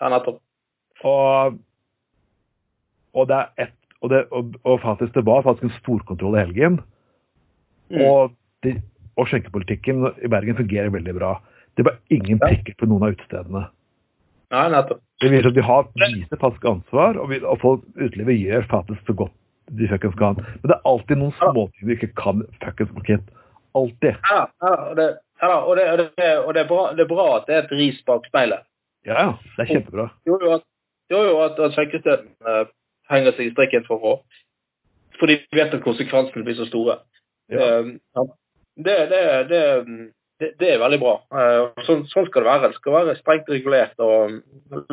[0.02, 0.40] Ja, nettopp.
[1.04, 1.60] Og,
[3.14, 6.44] og det er ett og, det, og, og faktisk, det var faktisk en storkontroll i
[6.44, 6.80] helgen.
[7.94, 8.04] Mm.
[8.04, 8.76] Og, de,
[9.18, 11.38] og skjenkepolitikken i Bergen fungerer veldig bra.
[11.78, 13.68] Det var ingen prikker på noen av utestedene.
[14.54, 15.02] Nei, nettopp.
[15.22, 19.10] Det viser at de har viser faktisk ansvar, og, vi, og folk utelivet gjør faktisk
[19.10, 19.36] så godt
[19.78, 20.38] de fuckings kan.
[20.38, 23.44] Men det er alltid noen småting du ikke kan fuckings markere.
[23.78, 24.16] Alltid.
[24.30, 25.08] Ja, ja, og det,
[25.42, 27.66] ja, og det, og det, og det, er bra, det er bra at det er
[27.66, 28.64] et ris bak speilet.
[29.08, 29.34] Ja, ja.
[29.58, 30.08] Det er kjempebra.
[30.28, 30.66] Gjør jo at,
[31.12, 32.64] jo at, at eh,
[33.12, 34.18] henger seg i strikken for å
[35.18, 37.00] Fordi de vet at konsekvensene blir så store.
[37.50, 37.80] Ja.
[37.80, 38.28] Eh.
[38.78, 39.62] Det, det, det,
[40.40, 41.14] det, det er veldig bra.
[41.34, 42.70] Eh, Sånn, sånn skal det være.
[42.70, 44.36] Det skal være strengt regulert og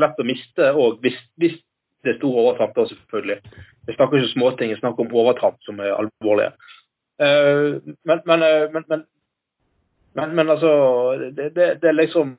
[0.00, 1.59] lett å miste òg, hvis, hvis
[2.05, 3.37] det er store overtramp, da selvfølgelig.
[3.85, 6.55] Vi snakker ikke om småting, vi snakker om overtramp som er alvorlige.
[7.20, 9.05] Eh, Men, men, eh, men, men,
[10.14, 10.72] men, men altså
[11.37, 12.37] det, det, det er liksom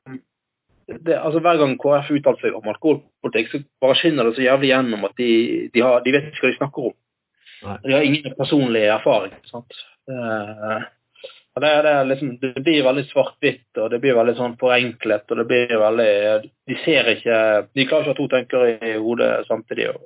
[0.86, 4.70] det, altså Hver gang KrF uttaler seg om alkoholpolitikk, så bare skinner det så jævlig
[4.70, 5.32] gjennom at de,
[5.74, 6.96] de, har, de vet ikke hva de snakker om.
[7.66, 7.78] Nei.
[7.86, 9.34] De har ingen personlig erfaring.
[9.50, 9.80] sant?
[10.12, 10.84] Eh,
[11.56, 15.26] det, det, liksom, det blir veldig svart-hvitt, og det blir veldig sånn forenklet.
[15.32, 16.12] og det blir veldig,
[16.68, 17.40] De ser ikke
[17.72, 19.90] De klarer ikke å ha to tenker i hodet samtidig.
[19.96, 20.04] og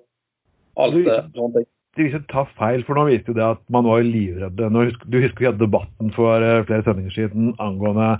[0.79, 1.69] alt det, sånne ting.
[1.97, 4.69] de viser ta feil, for nå viste jo det at man var livredde.
[4.71, 8.13] Nå du husker vi hadde debatten for eh, flere sendinger siden angående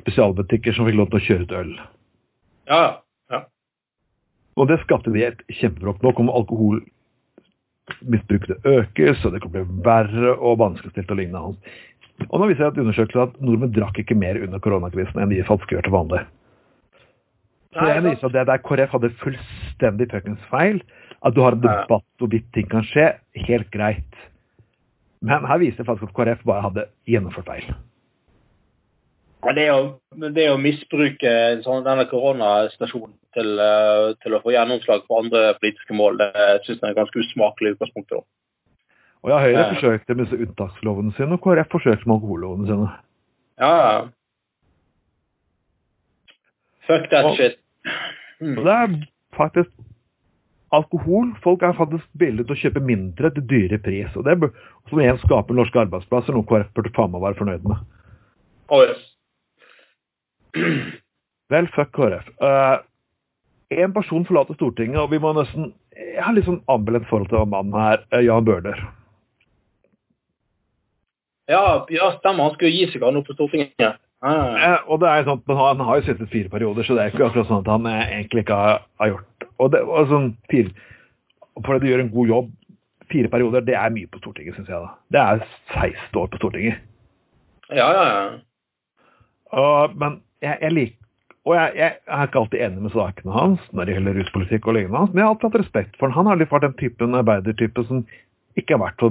[0.00, 1.72] spesialbutikker som fikk lov til å kjøre ut øl.
[2.70, 2.82] Ja,
[3.32, 3.40] ja.
[4.56, 5.96] Og det skapte de et kjempebråk.
[6.04, 11.40] Nå kommer alkoholmisbruket til å økes, og det å bli verre og vanskeligstilt og lignende.
[12.28, 15.48] Og nå viser jeg at undersøkelser at nordmenn drakk ikke mer under koronakrisen enn de
[15.48, 16.22] faktisk gjør til vanlig.
[17.72, 20.76] Så jeg viser at det der KrF hadde fullstendig fuckings feil.
[21.24, 23.06] At du har en debatt og ditt ting kan skje,
[23.46, 24.12] helt greit.
[25.22, 27.66] Men her viser det faktisk at KrF bare hadde gjennomført feil.
[29.42, 29.78] Men det å,
[30.36, 31.32] det å misbruke
[31.64, 36.30] sånn, denne koronastasjonen til, eh, til å få gjennomslag for andre politiske mål, det
[36.66, 38.20] syns jeg er ganske usmakelig i utgangspunktet.
[38.20, 38.24] da.
[39.22, 39.74] Og ja, Høyre Ja.
[39.74, 42.90] forsøkte med unntakslovene sine, og KrF forsøkte med alkohollovene sine.
[43.58, 44.08] Ja, ja.
[46.86, 47.58] Fuck that Og- shit.
[48.40, 48.56] Mm.
[48.64, 49.70] det er faktisk
[50.72, 51.34] alkohol.
[51.42, 54.16] Folk er faktisk villige til å kjøpe mindre til dyre pris.
[54.16, 54.50] Og det
[54.88, 57.76] som igjen skaper norske arbeidsplasser, noe KrF burde faen meg være fornøyd med.
[58.68, 59.11] Oh, yes.
[61.52, 62.28] Vel, fuck KrF.
[63.72, 67.28] Én en person forlater Stortinget, og vi må nesten Jeg har litt sånn ambulant forhold
[67.28, 68.78] til mannen her, eh, Jan Bøhler.
[71.52, 72.48] Ja, ja, stemmer.
[72.48, 73.74] Han skulle gi seg av nå på Stortinget.
[73.82, 73.92] Ja.
[74.22, 74.32] Ja.
[74.56, 77.12] Eh, og det er sånn, men Han har jo sittet fire perioder, så det er
[77.12, 79.82] ikke akkurat sånn at han eh, egentlig ikke har, har gjort og det.
[79.82, 80.72] Og sånn, fire,
[81.60, 82.50] For du gjør en god jobb,
[83.12, 84.80] fire perioder, det er mye på Stortinget, syns jeg.
[84.80, 84.94] da.
[85.12, 86.80] Det er 16 år på Stortinget.
[87.68, 88.24] ja, ja, ja.
[89.52, 90.98] Uh, men jeg, jeg liker
[91.42, 94.76] og jeg, jeg er ikke alltid enig med sakene hans når det gjelder ruspolitikk og
[94.76, 96.20] lignende men jeg har alltid hatt respekt for han.
[96.20, 98.04] Han har litt vært den typen arbeidertype som
[98.60, 99.10] ikke har vært så,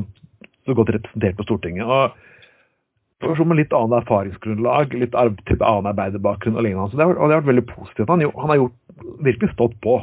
[0.63, 1.89] så godt representert på Stortinget.
[1.91, 6.88] og som med litt annet erfaringsgrunnlag, litt type annen arbeiderbakgrunn og lignende.
[6.89, 8.10] Så det har, og det har vært veldig positivt.
[8.10, 8.78] Han, han har gjort,
[9.28, 9.98] virkelig stått på.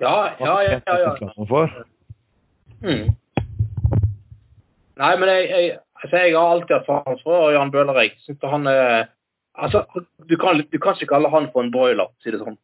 [0.00, 0.78] Ja, ja, ja.
[0.86, 1.66] ja, ja.
[2.82, 3.10] Mm.
[5.02, 8.00] Nei, men jeg, jeg, altså, jeg har alltid hatt sans for Jan Bøhler.
[8.00, 9.10] Jeg han er
[9.58, 9.84] Altså,
[10.28, 12.56] du kan, du kan ikke kalle han for en broiler, si det sånn.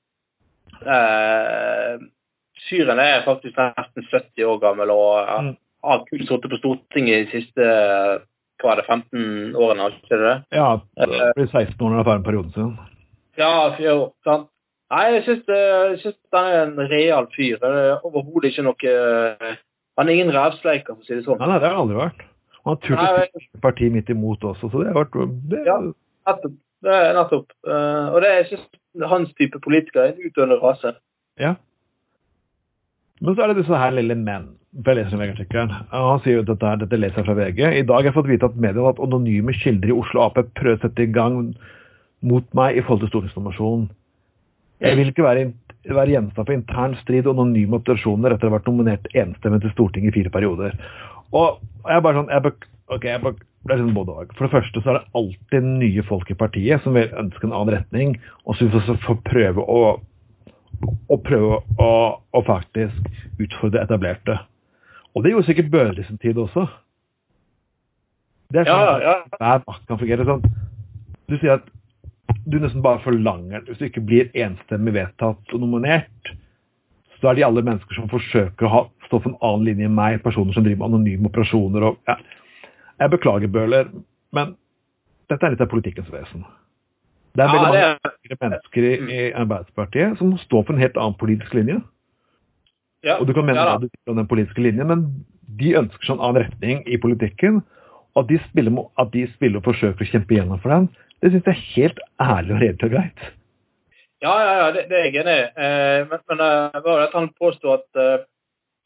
[0.86, 1.98] Eh,
[2.68, 5.56] Syren er faktisk nesten 70 år gammel og Mm.
[5.84, 7.62] har kun sittet på Stortinget de siste
[8.58, 10.44] hva er det, 15 årene, har ikke det?
[10.52, 12.78] Ja, det blir 16 år når det er ferdig perioden sin.
[13.38, 14.12] Ja, fire år.
[14.24, 14.48] sant?
[14.90, 17.58] Nei, jeg syns, han er en real fyr.
[17.60, 19.56] Det er overhodet ikke noe
[19.98, 21.38] Han er ingen rævsleiker, for å si det sånn.
[21.38, 22.20] Nei, nei, det har han aldri vært.
[22.64, 25.78] Han har turt å stille parti midt imot også, så det har vært det, Ja.
[26.84, 27.50] Det er nettopp.
[27.66, 30.94] Uh, og det er ikke hans type politiker er en utøvende rase.
[31.40, 31.54] Ja.
[33.20, 34.54] Men så er det disse her lille menn.
[34.78, 35.72] Jeg leser VG-artikkelen.
[35.90, 37.60] Han sier jo dette, dette leser jeg fra VG.
[37.80, 40.38] I dag har jeg fått vite at mediene har hatt anonyme kilder i Oslo Ap
[40.38, 41.40] prøvd å sette i gang
[42.20, 43.88] mot meg i forhold til stortingsnominasjonen.
[44.84, 45.48] Jeg vil ikke være,
[45.90, 49.74] være gjenstand for intern strid og anonyme operasjoner etter å ha vært nominert enstemmig til
[49.74, 50.76] Stortinget i fire perioder.
[51.34, 54.34] Og jeg er bare sånn jeg bek, ok, jeg bek, det er sånn både og.
[54.38, 57.54] For det første så er det alltid nye folk i partiet som vil ønske en
[57.56, 58.14] annen retning,
[58.46, 59.80] og så får får prøve å
[61.08, 61.88] å prøve å,
[62.20, 63.08] å faktisk
[63.42, 64.36] utfordre etablerte.
[65.16, 66.66] Og det gjorde sikkert Bøhler i sin tid også.
[68.52, 69.14] Det er Ja, sånn ja.
[69.34, 70.44] hver makt kan fungere sånn.
[71.28, 71.66] Du sier at
[72.48, 76.32] du nesten bare forlanger Hvis du ikke blir enstemmig vedtatt og nominert,
[77.20, 79.96] så er de alle mennesker som forsøker å ha, stå på en annen linje enn
[79.96, 82.16] meg, personer som driver med anonyme operasjoner og ja.
[82.98, 83.90] Jeg beklager, Bøhler,
[84.34, 84.56] men
[85.30, 86.44] dette er litt av politikkens vesen.
[87.36, 90.82] Det er Ja, veldig det mange er, mennesker i, i Arbeiderpartiet som står på en
[90.82, 91.80] helt annen politisk linje.
[93.04, 95.04] ja, Og du kan mene ja, vil om den politiske linjen, men
[95.60, 97.60] de ønsker seg en annen retning i politikken.
[98.16, 100.88] Og at de spiller, at de spiller og forsøker å kjempe igjennom for den,
[101.22, 103.24] det syns jeg er helt ærlig og redelig og greit.
[104.22, 105.46] Ja, ja, ja, det, det er jeg enig i.
[105.62, 108.24] Eh, men men eh, var det at han påstod at, eh,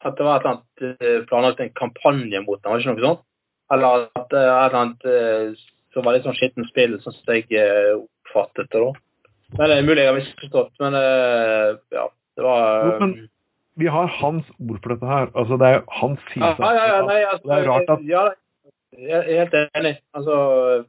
[0.05, 2.93] at det var et eller annet eh, planlagt en kampanje mot ham, var det ikke
[2.99, 3.23] noe sånt?
[3.71, 5.53] Eller at det er et annet eh,
[5.93, 8.91] som var litt sånn skittent spill, sånn som jeg eh, oppfattet det da.
[9.57, 13.29] Men det er mulig jeg har misforstått, men eh, ja, det var Jo, men-
[13.75, 15.31] Vi har hans ord for dette her.
[15.33, 16.45] Altså, det er jo hans side.
[16.45, 18.23] ja, ja, ja, nei, altså, det er rart at- ja,
[18.93, 19.97] jeg er helt enig.
[20.13, 20.85] Altså,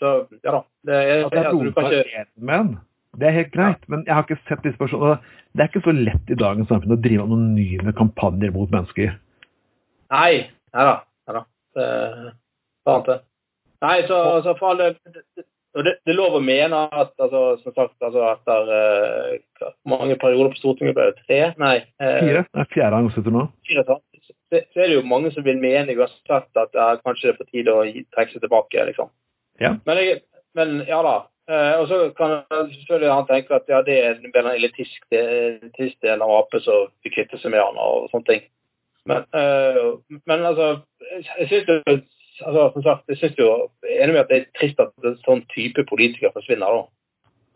[0.00, 0.60] så, ja da.
[0.86, 2.72] Det er, At det er altså, noen som er enig med en.
[3.18, 5.18] Det er helt greit, men jeg har ikke sett disse personene.
[5.54, 9.14] Det er ikke så lett i dagens samfunn å drive anonyme kampanjer mot mennesker.
[10.10, 10.96] Nei, nei da.
[11.78, 13.18] Det.
[13.84, 14.92] Nei, så, så for alle
[15.76, 20.54] det, det, er lov å mene at altså, som sagt, altså, etter eh, mange perioder
[20.54, 21.24] på Stortinget ble det?
[21.28, 21.40] Tre?
[21.60, 21.76] Nei.
[22.02, 22.44] eh, Fire.
[22.48, 23.44] Det er fjerde gang sitter nå.
[23.68, 23.84] fire?
[23.86, 23.98] Så,
[24.56, 27.74] så er det jo mange som vil mene uansett at det er kanskje på tide
[27.74, 27.84] å
[28.16, 29.12] trekke seg tilbake, liksom.
[29.62, 29.74] Ja.
[29.86, 30.22] Men, jeg,
[30.58, 31.16] men ja da.
[31.48, 36.34] Eh, og så kan selvfølgelig han tenke at ja, det er en elitisk del av
[36.40, 38.48] Ap som vil kvitte seg med han og sånne ting.
[39.08, 40.68] Men, eh, men altså,
[41.00, 43.48] jeg, syns det altså, som sagt, jeg synes jo,
[43.86, 46.80] jeg er enig med at det er trist at en sånn type politiker forsvinner.
[46.80, 46.84] da.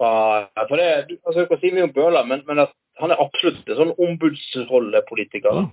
[0.02, 2.64] For, det, altså, Du kan si mye om Bøhler, men, men
[3.00, 5.60] han er absolutt en sånn ombudsrollepolitiker.
[5.60, 5.66] da.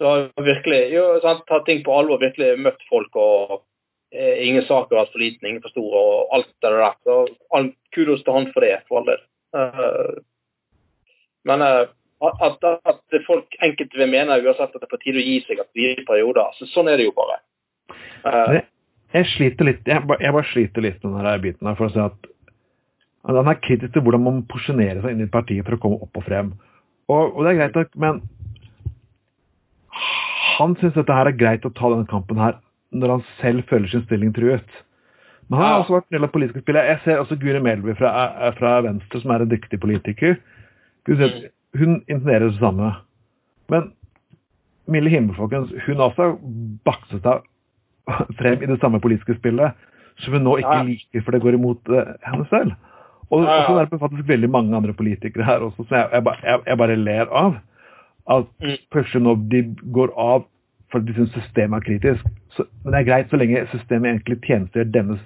[0.00, 3.58] Så har virkelig jo, sant, tatt ting på alvor, virkelig møtt folk og
[4.14, 6.96] eh, ingen saker har vært for liten, ingen for store og alt det der.
[7.04, 9.26] Så kudos til han for det, for all del.
[9.50, 10.22] Uh,
[11.48, 11.84] men eh,
[12.28, 15.38] at, at, at folk enkelte vil mene uansett at det er på tide å gi
[15.46, 17.38] seg etter i perioder, så sånn er det jo bare.
[18.24, 18.66] Uh, jeg,
[19.16, 21.94] Jeg sliter litt jeg bare, jeg bare sliter litt med denne biten her, for å
[21.94, 22.28] si at
[23.28, 25.98] at han er kritisk til hvordan man porsjonerer seg inn i partiet for å komme
[26.06, 26.54] opp og frem.
[27.10, 28.22] Og, og det er greit nok, men
[30.56, 32.56] han syns dette her er greit å ta denne kampen her
[32.96, 34.80] når han selv føler sin stilling truet.
[35.48, 36.88] Men han har også vært en del av politiske spillet.
[36.92, 38.10] Jeg ser også Guri Melby fra,
[38.48, 40.36] er fra Venstre, som er en dyktig politiker.
[41.78, 42.92] Hun, hun det samme.
[43.70, 43.92] Men
[44.90, 46.32] Mille Himmel, folkens, hun også
[46.84, 47.44] bakset seg
[48.40, 49.76] frem i det samme politiske spillet,
[50.24, 50.82] som hun nå ikke Ja.
[50.82, 52.72] liker, for det går imot uh, henne selv.
[53.30, 53.66] Og, Ja, ja.
[53.68, 56.78] sånn er det faktisk veldig mange andre politikere her også, som jeg, jeg, jeg, jeg
[56.78, 57.60] bare ler av.
[58.30, 58.76] At Mm.
[58.90, 59.62] plutselig nå de
[59.94, 60.44] går av
[60.90, 62.26] fordi de syns systemet er kritisk.
[62.50, 65.20] Så, men det er greit så lenge systemet egentlig tjenestegjør deres,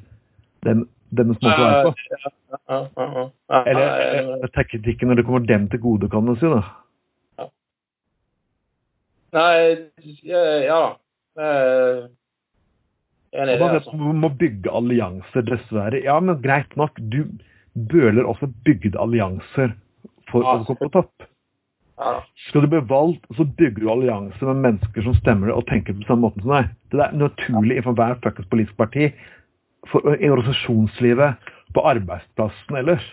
[0.66, 0.82] den,
[1.12, 3.24] deres måte å være på.
[3.64, 6.48] Eller, kritikken når det kommer dem til gode, kan man si.
[6.50, 7.48] da.
[9.34, 9.90] Nei,
[10.64, 10.82] ja.
[11.34, 12.04] Eh,
[13.34, 13.96] Enig man altså.
[13.98, 15.98] Må bygge allianser, dessverre.
[16.04, 17.00] Ja, men greit nok.
[17.10, 17.24] Du
[17.74, 19.74] bøler også bygde allianser
[20.30, 20.58] for Ja.
[20.60, 21.26] å komme på topp.
[21.98, 22.22] Ja.
[22.48, 25.94] Skal du bli valgt, så bygger du allianser med mennesker som stemmer det og tenker
[25.94, 26.70] på samme måte som deg.
[26.90, 29.12] Det er naturlig for hver fuckings politisk parti.
[29.90, 33.04] For, I organisasjonslivet, på arbeidsplassen ellers.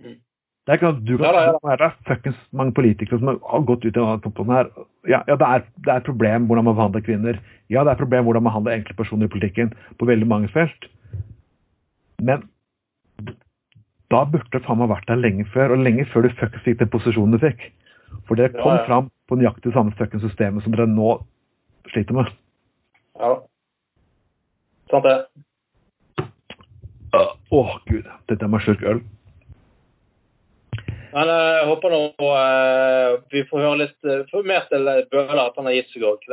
[0.00, 0.16] Mm.
[0.64, 2.72] Det er ikke sant, at du kan Ja da, ja Her, Det er fuckings mange
[2.72, 4.70] politikere som har gått ut i denne toppen her.
[5.08, 7.40] Ja, ja det, er, det er et problem hvordan man behandler kvinner.
[7.68, 10.48] Ja, det er et problem hvordan man behandler enkle personer i politikken på veldig mange
[10.54, 10.88] felt.
[12.22, 12.46] Men
[14.12, 16.78] da burde det faen meg vært der lenge før, og lenge før du fuckings fikk
[16.80, 17.72] den posisjonen du fikk.
[18.28, 18.86] For dere kom Ja, ja.
[18.86, 21.16] fram på nøyaktig samme fuckings systemet som dere nå
[21.92, 22.30] sliter med.
[23.20, 23.34] Ja.
[24.90, 25.18] Sant det.
[27.54, 28.08] Åh, gud.
[28.30, 29.02] Dette er meg slurk øl.
[31.14, 35.44] Men eh, jeg håper nå uh, vi får høre litt uh, får mer til Bøhler
[35.44, 36.26] at han har gitt seg òg.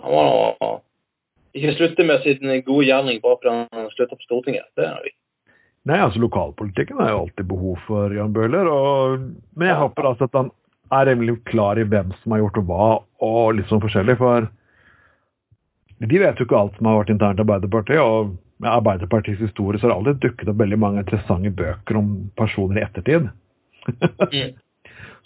[0.00, 0.70] Han må nå
[1.56, 4.68] ikke slutte med sin gode gjerning bare fordi han slutter på Stortinget.
[4.76, 5.12] Det er vi.
[5.86, 8.68] Nei, altså Lokalpolitikken har jo alltid behov for Jan Bøhler.
[8.68, 10.50] Og, men jeg håper altså at han
[10.96, 12.88] er rimelig klar i hvem som har gjort og hva,
[13.26, 14.16] og litt sånn forskjellig.
[14.20, 14.48] For
[16.02, 18.02] de vet jo ikke alt som har vært internt i Arbeiderpartiet.
[18.02, 22.12] Og med Arbeiderpartiets historie så har det aldri dukket opp veldig mange interessante bøker om
[22.38, 23.28] personer i ettertid.
[24.32, 24.54] Mm.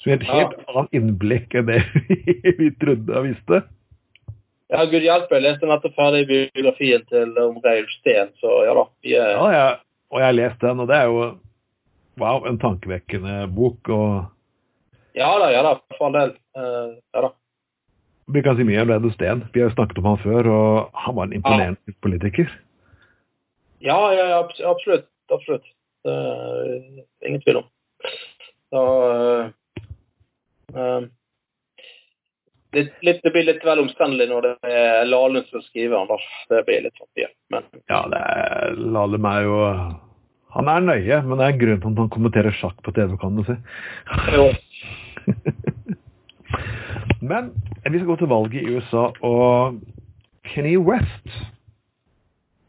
[0.01, 1.83] Gir et helt annet innblikk enn det
[2.61, 3.63] vi trodde og visste.
[4.71, 5.37] Ja, gud hjelpe.
[5.37, 8.85] Jeg leste nettopp ferdig biografien til om Reil Steen, så ja da.
[9.05, 9.79] Vi er, Ja, jeg,
[10.11, 11.25] og jeg har lest den, og det er jo
[12.23, 13.89] wow, en tankevekkende bok.
[13.89, 16.35] og ja da, ja da, for all del.
[16.57, 17.33] Uh, ja da.
[18.31, 19.45] Vi kan si mye om Reil Steen.
[19.53, 22.51] Vi har jo snakket om han før, og han var en imponerende politiker.
[23.81, 25.09] Ja, ja, ja, absolutt.
[25.33, 25.65] Absolutt.
[26.05, 27.71] Det er ingen tvil om.
[28.71, 28.83] Så
[30.77, 31.01] uh,
[32.73, 36.27] det, litt, litt, Det blir litt vel omstendelig når det er Lahlund som skriver den.
[36.53, 37.27] Det blir litt fattig.
[37.27, 37.31] ja.
[37.53, 39.59] Men Ja, det er, Lahlum er jo
[40.57, 43.15] Han er nøye, men det er en grunn til at han kommenterer sjakk på TV,
[43.21, 43.57] kan du si.
[44.35, 44.49] jo,
[47.31, 47.53] Men
[47.85, 49.79] vi skal gå til valget i USA, og
[50.51, 51.29] Kenny West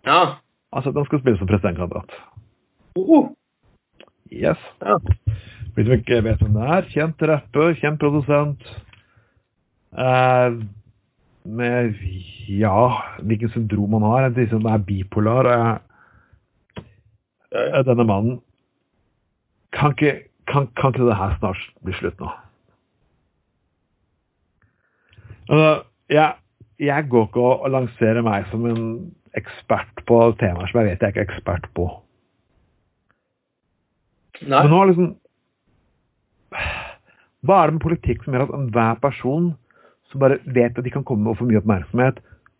[0.05, 0.37] ja.
[0.71, 2.15] Altså, den skal spille som presidentkandidat.
[2.95, 3.29] Oh.
[4.31, 4.59] Yes.
[4.81, 4.97] ja.
[5.75, 8.63] Blir som ikke vet hvem det er, kjent rapper, kjent produsent.
[9.91, 10.59] Eh,
[11.43, 11.95] med
[12.47, 14.29] ja, hvilken syndrom han har.
[14.29, 15.51] Jeg tror er bipolar.
[17.51, 18.39] Eh, Denne mannen
[19.75, 22.31] kan ikke, kan, kan ikke det her snart bli slutt nå?
[25.49, 26.33] Altså, jeg,
[26.79, 28.85] jeg går ikke og lanserer meg som en
[29.39, 31.87] ekspert på temaer som jeg vet jeg ikke er ekspert på.
[34.41, 34.63] Nei.
[34.63, 35.09] Men nå er liksom
[37.45, 39.51] Hva er det med politikk som gjør at enhver person
[40.11, 42.17] som bare vet at de kan komme med få mye oppmerksomhet,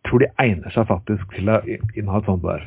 [0.08, 2.64] tror de egner seg faktisk til å inneha et sånt verv?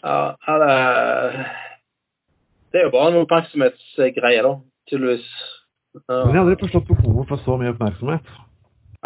[0.00, 1.46] Ja, ja, det,
[2.72, 4.52] det er jo bare en oppmerksomhetsgreie, da.
[4.88, 5.26] Tydeligvis.
[5.96, 6.00] Ja.
[6.08, 8.30] Men jeg har aldri forstått behovet for så mye oppmerksomhet.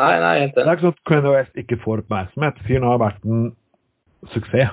[0.00, 2.56] Nei, nei, helt Det er ikke sånn at Kanye West ikke får oppmerksomhet.
[2.66, 3.44] Fyren har vært en
[4.32, 4.72] suksess.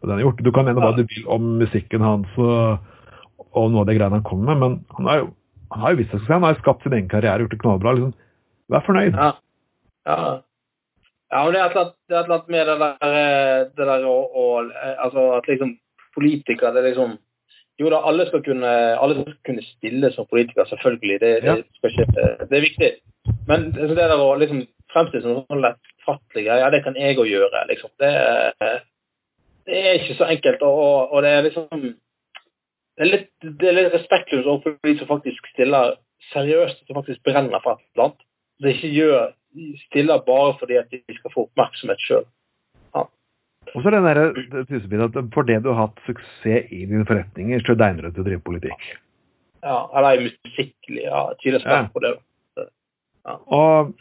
[0.00, 0.40] han har gjort.
[0.44, 2.78] Du kan mene hva du vil om musikken hans og,
[3.52, 5.26] og noe av de greiene han kommer med, men han har jo,
[5.74, 6.32] han har jo visst suksess.
[6.32, 7.92] Han har jo skapt sin egen karriere, gjort det knallbra.
[7.98, 8.14] liksom.
[8.72, 9.18] Vær fornøyd.
[9.18, 9.32] Ja.
[10.08, 10.16] Ja.
[11.28, 14.44] ja, men det er et eller annet, med det der, eh, det der å, å
[14.64, 15.74] eh, Altså at liksom
[16.16, 17.18] politikere det er liksom
[17.78, 21.20] Jo da, alle skal kunne, alle skal kunne stille som politikere, selvfølgelig.
[21.20, 21.88] Det, det, Ja.
[21.88, 22.06] ikke,
[22.48, 22.90] det er viktig.
[23.48, 24.62] Men det der å liksom
[24.92, 27.92] fremstille som sånn lettfattelig ja, det kan jeg òg gjøre, liksom.
[28.00, 28.12] Det,
[29.68, 30.62] det er ikke så enkelt.
[30.66, 31.68] Og, og, det er liksom
[33.00, 35.94] Det er litt, det er litt respektløst overfor de som faktisk stiller
[36.34, 38.26] seriøst, som faktisk brenner for et eller annet.
[38.60, 39.30] Det ikke gjør
[39.86, 42.26] stiller bare fordi at de skal få oppmerksomhet sjøl.
[43.74, 46.86] Og så er den der- det tusenbiten at for det du har hatt suksess i
[46.86, 48.82] dine forretninger, så egner det til å drive politikk.
[49.62, 51.02] Ja, eller i musikklig.
[51.04, 51.88] Ja, tydelig Ja.
[51.92, 52.18] på det.
[53.28, 53.92] Og,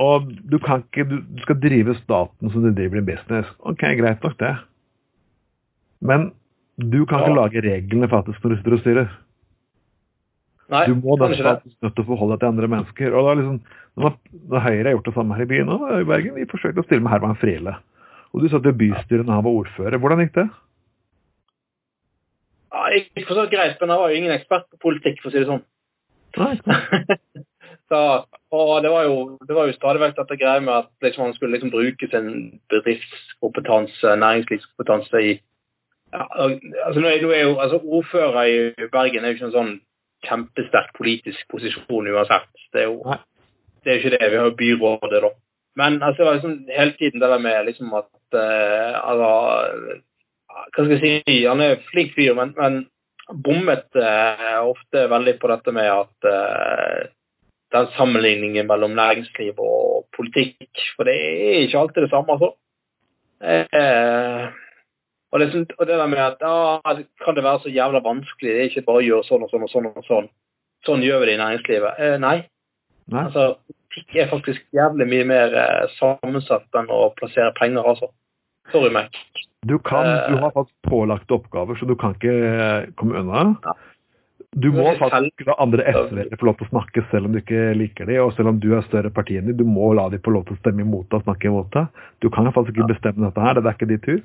[0.00, 3.50] og du kan ikke du, du skal drive staten som du driver i business.
[3.60, 4.54] Ok, greit nok det.
[6.04, 6.30] Men
[6.80, 9.12] du kan ikke lage reglene faktisk når du sitter og styrer.
[10.72, 13.14] Nei, Du må da ikke nødt til å forholde deg til andre mennesker.
[13.14, 13.58] Og da liksom,
[14.00, 14.14] når,
[14.48, 16.86] når Høyre har gjort det samme her i byen og i Bergen, vi forsøkte å
[16.86, 17.76] stille med Herman Friele.
[18.34, 20.00] Og du satt i bystyret da han var ordfører.
[20.02, 20.48] Hvordan gikk det?
[22.74, 25.44] Ja, jeg forstår greit, men jeg var jo ingen ekspert på politikk, for å si
[25.44, 25.62] det sånn.
[26.40, 26.54] Nei,
[27.92, 28.00] så,
[28.54, 29.16] og det var jo,
[29.48, 32.30] det var jo stadig vekk dette greia med at liksom, man skulle liksom bruke sin
[32.72, 35.34] bedriftskompetanse, næringslivskompetanse i
[36.14, 39.56] ja, altså, nå er, nå er jo, altså, Ordfører i Bergen er jo ikke en
[39.56, 39.72] sånn
[40.24, 42.50] kjempesterk politisk posisjon uansett.
[42.72, 43.16] Det er jo
[43.84, 44.30] det er jo ikke det.
[44.30, 45.30] Vi har jo byrådet, da.
[45.76, 49.30] Men altså, det var liksom hele tiden det der med liksom at uh, altså,
[50.54, 51.38] Hva skal jeg si?
[51.44, 52.84] Han er en flink fyr, men, men
[53.44, 57.10] bommet uh, ofte veldig på dette med at eh,
[57.74, 60.82] den sammenligningen mellom næringsliv og politikk.
[60.96, 62.52] For det er ikke alltid det samme, altså.
[63.44, 64.46] Eh,
[65.34, 68.50] og, det, sånn- og det der med at ah, kan det være så jævla vanskelig,
[68.54, 69.90] det er ikke bare å gjøre sånn og sånn og sånn.
[69.90, 70.30] og Sånn
[70.84, 72.00] Sånn gjør vi det i næringslivet.
[72.04, 72.36] Eh, nei.
[73.08, 73.22] Nei.
[73.24, 73.56] Altså,
[73.88, 78.10] politikk er faktisk jævlig mye mer eh, sammensatt enn å plassere penger, altså.
[78.72, 79.16] Sorry, Mac.
[79.64, 80.28] Du kan, Eh.
[80.30, 83.46] du har faktisk pålagte oppgaver, så du kan ikke eh, komme unna.
[83.64, 83.72] Ja.
[84.54, 87.72] Du må faktisk la andre SV-ere få lov til å snakke selv om du ikke
[87.78, 89.56] liker dem, og selv om du er større parti enn dem.
[89.58, 92.04] Du må la dem få lov til å stemme imot deg og snakke imot deg.
[92.22, 94.24] Du kan faktisk ikke bestemme dette her, det er ikke ditt hus.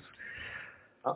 [1.07, 1.15] Ja.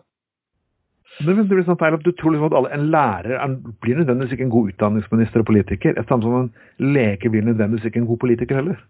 [1.20, 4.34] Det blir sånn feil at Du tror liksom at alle, en lærer en, blir nødvendigvis
[4.38, 5.98] ikke en god utdanningsminister og politiker.
[6.00, 8.82] Det samme som en lege blir nødvendigvis ikke en god politiker heller.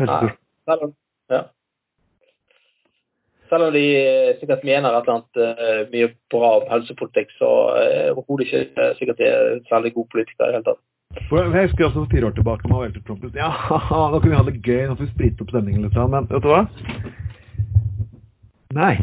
[0.00, 0.94] På om,
[1.28, 1.44] ja.
[3.50, 7.48] Selv om de eh, sikkert mener et eller annet eh, mye bra om helsepolitikk, så
[7.80, 10.82] er overhodet ikke eh, sikkert de er særlig gode politikere i det hele tatt.
[11.26, 13.24] For Jeg husker også fire år tilbake man valgte Trump.
[13.34, 13.50] Ja,
[14.12, 15.98] nå kunne vi ha det gøy, nå får vi sprite opp stemningen litt.
[16.14, 16.62] Men vet du hva?
[18.78, 18.94] Nei.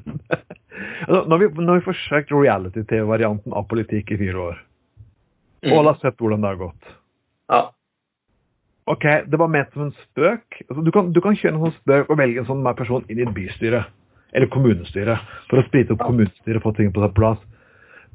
[1.08, 4.64] altså, nå har vi, nå har vi forsøkt reality-TV-varianten av politikk i fire år.
[5.64, 6.92] Og alle har sett hvordan det har gått.
[7.48, 7.62] Ja.
[8.90, 10.62] Ok, det var ment som en spøk.
[10.68, 13.20] Altså, du, kan, du kan kjøre en sånn spøk og velge en sånn person inn
[13.20, 13.84] i et bystyre.
[14.34, 15.18] Eller kommunestyre.
[15.50, 17.40] For å sprite opp kommunestyret og få ting på sin plass.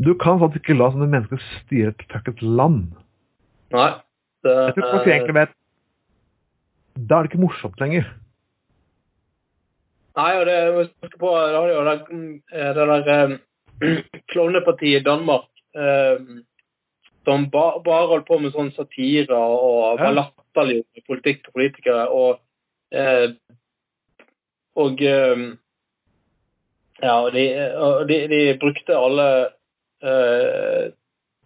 [0.04, 2.90] Du kan faktisk ikke la sånne mennesker styre et fuckings land.
[3.76, 3.92] Nei.
[4.44, 5.54] Det, Jeg tror folk egentlig vet
[6.96, 8.06] Da er det ikke morsomt lenger.
[10.16, 10.84] Nei, og det må
[11.20, 13.34] på, det har jo det, der eh,
[14.32, 16.22] klovnepartiet i Danmark eh,
[17.26, 20.28] som ba, bare holdt på med sånn satire og Ja.
[20.56, 22.08] Latterliggjorde politikk og politikere.
[22.10, 22.40] Og,
[22.92, 23.30] eh,
[24.76, 25.46] og eh,
[27.04, 27.46] ja, de,
[28.08, 29.28] de, de brukte alle
[30.04, 30.92] eh,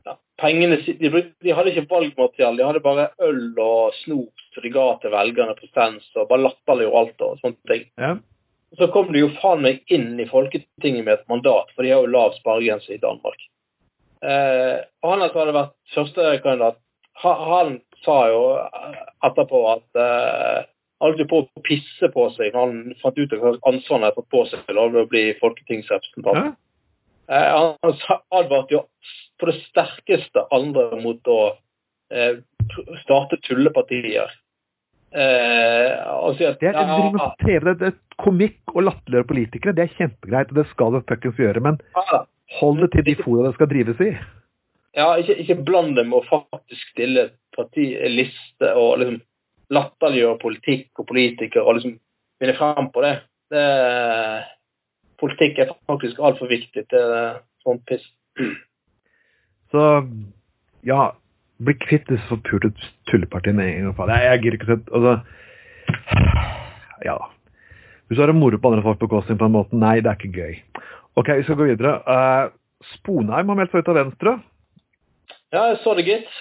[0.05, 4.65] ja, pengene de, brukte, de hadde ikke valgmateriale, de hadde bare øl og snop som
[4.65, 7.87] de ga til velgerne på stens, og bare latterliggjorde alt og sånne ting.
[7.97, 8.15] Ja.
[8.77, 12.03] Så kom de jo faen meg inn i Folketinget med et mandat, for de har
[12.03, 13.39] jo lav sparegrense i Danmark.
[14.21, 16.77] Eh, han som hadde vært førstekandidat,
[17.23, 18.43] ha- han sa jo
[19.25, 20.67] etterpå at eh,
[20.99, 24.17] han holdt på å pisse på seg når han fant ut hva ansvaret han hadde
[24.17, 26.49] fått på seg til å bli folketingsrepresentant.
[26.49, 26.57] Ja.
[27.29, 27.95] Eh, han
[28.35, 28.83] advarte jo
[29.39, 31.39] på det sterkeste andre mot å
[32.11, 32.41] eh,
[33.05, 34.33] starte tullepartier.
[35.09, 39.75] Eh, si Det er, ja, driver TV, det, er komikk og latterliggjøre politikere.
[39.77, 41.63] Det er kjempegreit, og det skal du fuckings gjøre.
[41.63, 41.79] Men
[42.59, 44.11] hold det til de fora det skal drives i.
[44.97, 47.29] Ja, ikke, ikke bland dem og faktisk stille
[47.59, 49.19] parti, liste og liksom
[49.75, 51.99] latterliggjøre politikk og politikere og liksom
[52.41, 53.15] vinne frem på det.
[53.53, 53.65] det
[55.19, 57.15] politikk er faktisk altfor viktig til
[57.65, 58.05] sånn piss.
[59.73, 59.85] Så
[60.87, 61.11] ja,
[61.59, 62.71] bli kvitt disse forpurte
[63.09, 64.21] tullepartiene en gang for alle.
[64.23, 65.13] Jeg, gir gidder ikke sett Altså
[67.05, 67.17] Ja.
[68.07, 70.17] Hvis du har det moro på andre folk bekostning på den måten, nei, det er
[70.17, 70.55] ikke gøy.
[71.19, 71.91] Ok, vi skal gå videre.
[72.09, 72.49] Uh,
[72.95, 74.33] Sponheim har meldt seg ut av Venstre.
[75.53, 76.39] Ja, jeg så det, gitt.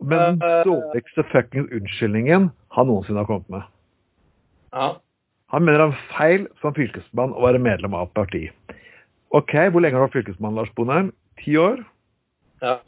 [0.00, 3.62] Men den Eh, dårligste fuckings unnskyldningen han noensinne har kommet med.
[4.72, 4.88] Ja.
[5.50, 8.42] Han mener han feil som fylkesmann å være medlem av et parti.
[9.34, 11.12] Ok, hvor lenge har du vært fylkesmann, Lars Bonheim?
[11.42, 11.84] Ti år?
[12.62, 12.78] ja.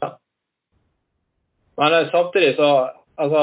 [1.79, 3.41] Men eh, samtidig så altså,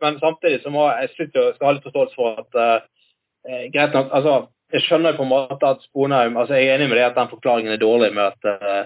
[0.00, 4.10] Men samtidig så må jeg slutte å ha litt forståelse for at uh, Greit nok,
[4.12, 4.34] altså
[4.72, 7.30] Jeg skjønner på en måte at Sponheim altså Jeg er enig med det at den
[7.32, 8.82] forklaringen er dårlig med at uh,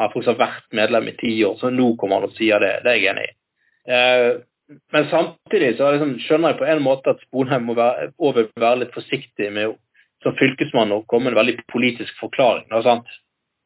[0.00, 2.76] han har vært medlem i ti år, så nå kommer han og sier det.
[2.84, 3.32] Det er jeg enig i.
[3.88, 4.42] Eh,
[4.94, 8.84] men samtidig så liksom, skjønner jeg på en måte at Sponheim må være, over, være
[8.84, 9.74] litt forsiktig med
[10.22, 12.68] som fylkesmann å komme med en veldig politisk forklaring.
[12.70, 13.08] Noe sant?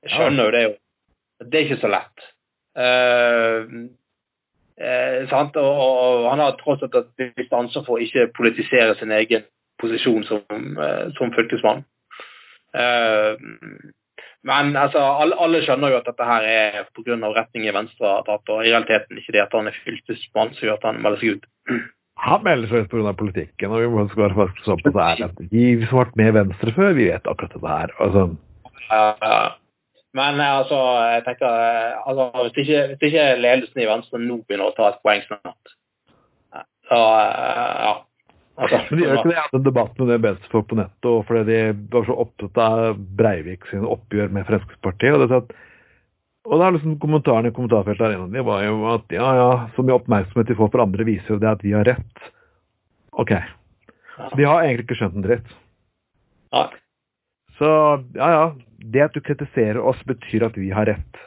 [0.07, 0.73] Jeg skjønner jo det jo.
[1.45, 2.27] Det er ikke så lett.
[2.79, 3.75] Eh,
[4.81, 5.57] Eh, sant?
[5.57, 9.45] Og, og han har tross alt et visst ansvar for å ikke politisere sin egen
[9.79, 10.43] posisjon som,
[10.83, 11.85] eh, som fylkesmann.
[14.45, 17.17] Men altså, alle, alle, skjønner jo at dette her er pga.
[17.17, 20.77] retningen Venstre har tatt, og i realiteten ikke det at han er fylkesmann som gjør
[20.77, 21.47] at han melder seg ut.
[22.25, 23.15] Han melder seg ut pga.
[23.17, 26.19] politikken, og vi må være faktisk sånn på det her at vi som har vært
[26.21, 27.95] med Venstre før, vi vet akkurat dette her.
[28.05, 28.27] Altså.
[28.91, 29.41] Ja,
[30.15, 30.81] men altså,
[31.11, 31.49] jeg tenker
[32.05, 35.73] altså, hvis, ikke, hvis ikke ledelsen i Venstre nå begynner å ta et poeng snart,
[36.91, 37.95] så ja.
[38.61, 39.35] Men de gjør ikke det.
[39.35, 42.61] Jeg hadde en debatt med det venstrefolk på nettet, og fordi de var så opptatt
[42.63, 45.17] av Breivik sine oppgjør med Fremskrittspartiet.
[45.17, 45.51] Og det, at,
[46.47, 49.51] og da er liksom kommentaren i kommentarfeltet her inne det var jo at ja, ja,
[49.75, 52.31] så mye oppmerksomhet de får for andre, viser jo det at vi har rett.
[53.19, 53.35] Ok.
[54.15, 55.59] Så de har egentlig ikke skjønt en dritt.
[56.55, 56.65] Ja.
[57.59, 57.69] Så
[58.15, 58.47] ja, ja.
[58.95, 61.21] Det at du kritiserer oss, betyr at vi har rett.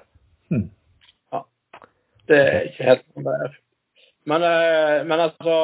[0.53, 0.67] Hm.
[1.33, 1.41] Ja.
[2.29, 3.55] Det er ikke helt sånn det er.
[4.27, 5.55] Men, eh, men altså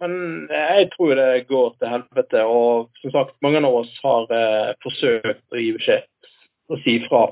[0.00, 0.12] men,
[0.50, 2.44] jeg tror det går til helvete.
[2.44, 6.06] Og som sagt, mange av oss har eh, forsøkt å gi beskjed
[6.68, 7.24] og si ifra.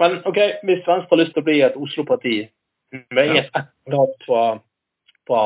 [0.00, 2.36] Men OK, hvis Venstre har lyst til å bli et Oslo-parti
[3.14, 3.42] med ja.
[3.44, 4.44] ett fra,
[5.28, 5.42] fra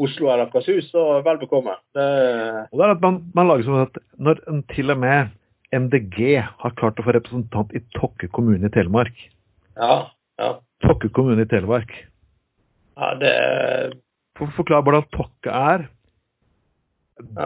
[0.00, 1.76] Oslo eller Akershus, så vel bekomme.
[1.94, 2.06] Det...
[2.70, 5.30] Og det er at man, man lager som at når en til og med
[5.76, 9.14] MDG har klart å få representant i Tokke kommune i Telemark
[9.78, 10.54] Ja, ja.
[10.82, 11.92] Tokke kommune i Telemark.
[12.98, 13.34] Ja, det
[14.40, 15.88] For å forklare hvordan Tokke er.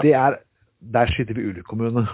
[0.03, 0.39] Det er
[0.95, 2.05] Der sitter vi ulikommune.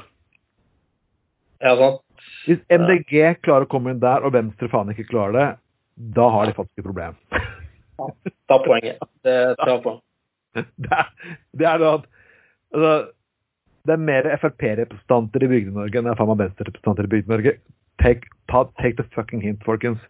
[1.60, 2.04] Ja, sant.
[2.46, 5.48] Hvis MDG klarer å komme inn der, og Venstre faen ikke klarer det,
[6.16, 7.16] da har de faktisk et problem.
[7.34, 8.06] Ja,
[8.48, 9.02] ta poenget.
[9.26, 9.98] Det tar på.
[10.54, 11.10] Det er,
[11.54, 12.06] det er at
[12.74, 12.94] altså,
[13.86, 17.52] det er mer Frp-representanter i Bygde-Norge enn det er faen meg Venstre-representanter i Bygde-Norge.
[18.02, 18.32] Take,
[18.80, 20.02] take, the fucking hint, folkens.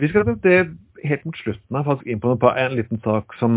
[0.00, 0.60] Vi skal det
[1.04, 3.52] helt mot slutten her faktisk inn på en liten sak som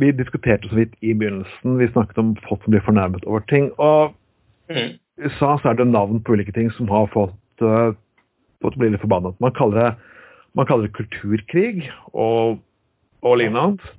[0.00, 1.78] vi diskuterte så vidt i begynnelsen.
[1.78, 3.70] Vi snakket om folk som blir fornærmet over ting.
[3.78, 4.14] Og
[4.68, 4.76] mm.
[4.76, 7.94] i USA så er det navn på ulike ting som har fått, uh,
[8.64, 9.38] fått bli litt forbannet.
[9.40, 9.90] Man kaller det,
[10.58, 12.58] man kaller det kulturkrig og,
[13.22, 13.94] og lignende.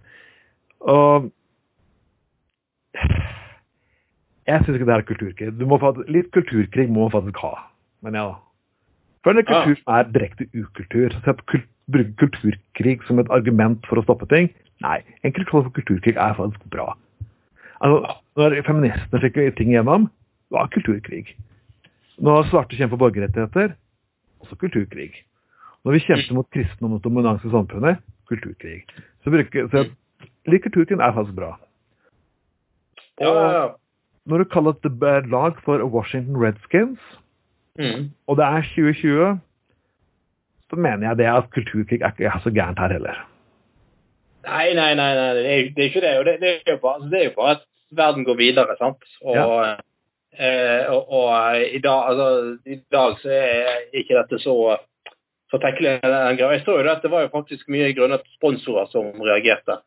[0.86, 1.32] Og
[4.46, 5.54] jeg syns ikke det er kulturkrig.
[5.66, 5.80] Må,
[6.12, 7.56] litt kulturkrig må man faktisk ha.
[8.06, 8.45] Men ja da.
[9.26, 11.10] For en kultur som er direkte ukultur.
[11.10, 14.52] Så å bruke kulturkrig som et argument for å stoppe ting
[14.84, 16.94] Nei, En kultur for kulturkrig er faktisk bra.
[17.80, 20.10] Altså, Når feministene fikk ting igjennom,
[20.52, 21.32] var kulturkrig.
[22.20, 23.76] Når svarte kjemper for borgerrettigheter,
[24.44, 25.24] også kulturkrig.
[25.86, 28.84] Når vi kjemper mot kristne og dominanse i samfunnet, kulturkrig.
[29.24, 29.86] Så, bruker, så
[30.52, 31.56] like kulturkrig er faktisk bra.
[33.24, 33.80] Og
[34.28, 37.00] når du kaller et lag for Washington Redskins,
[37.80, 38.10] Mm.
[38.28, 39.40] Og det er 2020,
[40.70, 43.24] så mener jeg det at kulturkrig er ikke så gærent her heller.
[44.46, 45.30] Nei, nei, nei, nei.
[45.36, 46.14] Det, er, det er ikke det.
[46.20, 47.64] Og det, det, er jo bare, altså, det er jo bare at
[47.98, 49.08] verden går videre, sant.
[49.22, 49.76] Og, ja.
[50.38, 54.58] eh, og, og i, dag, altså, i, dag, så er ikke dette så
[55.52, 56.00] så tenkelig.
[56.04, 59.80] Jeg så jo at det var jo faktisk mye grunnet sponsorer som reagerte.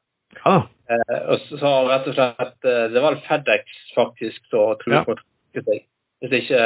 [0.44, 0.56] Ja.
[0.90, 5.62] Eh, og så rett og slett eh, Det var FedEx faktisk som truet ja.
[5.64, 5.82] seg.
[6.18, 6.62] Hvis ikke,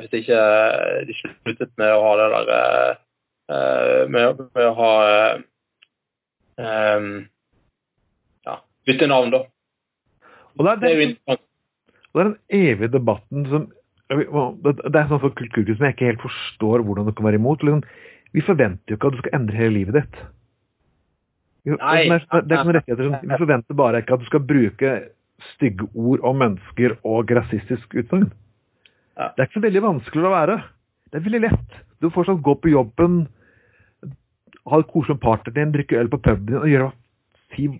[0.00, 0.38] hvis ikke
[1.06, 2.96] de sluttet med å ha det der
[3.52, 4.94] uh, med, med, å ha
[6.58, 7.12] um,
[8.48, 8.56] ja,
[8.90, 9.44] bytte navn, da.
[10.58, 11.38] Og det er, det, er jo
[12.18, 13.68] det er den evige debatten som
[14.08, 17.62] Det er sånn for kulturkurs som jeg ikke helt forstår hvordan du kan være imot.
[17.62, 17.84] Liksom,
[18.34, 20.18] vi forventer jo ikke at du skal endre hele livet ditt.
[21.68, 24.44] Vi, Nei, det er, det er rettigheter som, Vi forventer bare ikke at du skal
[24.48, 24.92] bruke
[25.52, 28.30] stygge ord om mennesker og rasistisk utsagn.
[29.18, 30.56] Det er ikke så veldig vanskelig å være.
[31.10, 31.76] Det er veldig lett.
[31.98, 33.20] Du får sånn gå på jobben,
[34.68, 36.90] ha det koselig med partneren din, drikke øl på puben din og gjøre
[37.54, 37.70] si,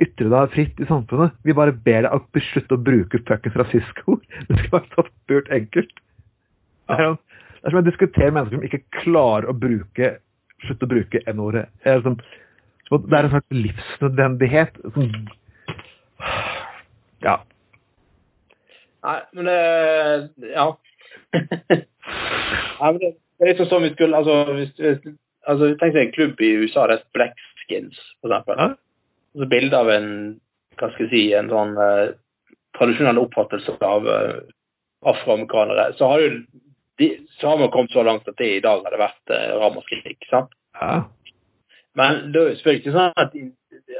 [0.00, 1.34] Ytre deg fritt i samfunnet.
[1.44, 4.16] Vi bare ber deg å slutte å bruke fuckings rasistiske
[4.48, 5.92] Det skal være så spurt enkelt.
[6.88, 7.16] Det er,
[7.60, 10.14] det er som å diskutere mennesker som ikke klarer å bruke
[10.66, 11.66] slutte å bruke N-ordet.
[11.84, 15.12] Det er en slags livsnødvendighet som
[17.20, 17.36] Ja.
[19.06, 20.68] Nei, men det Ja.
[22.80, 25.16] Nei, men det, er liksom sånn vi skulle Altså, hvis, hvis,
[25.48, 28.60] altså tenk deg en klubb i USA, det er Blackskins, for eksempel.
[28.60, 28.70] Ja.
[29.34, 30.10] Altså bilde av en
[30.80, 32.14] hva skal jeg si, en sånn eh,
[32.78, 34.36] tradisjonell oppfattelse av eh,
[35.10, 35.90] afroamerikanere.
[35.98, 36.32] Så har jo
[37.00, 37.08] de,
[37.40, 40.28] så har man kommet så langt at det i dag hadde vært eh, ramaskrik.
[40.30, 40.52] sant?
[40.80, 41.04] Ja.
[41.98, 43.44] Men det er jo selvfølgelig ikke sånn at de,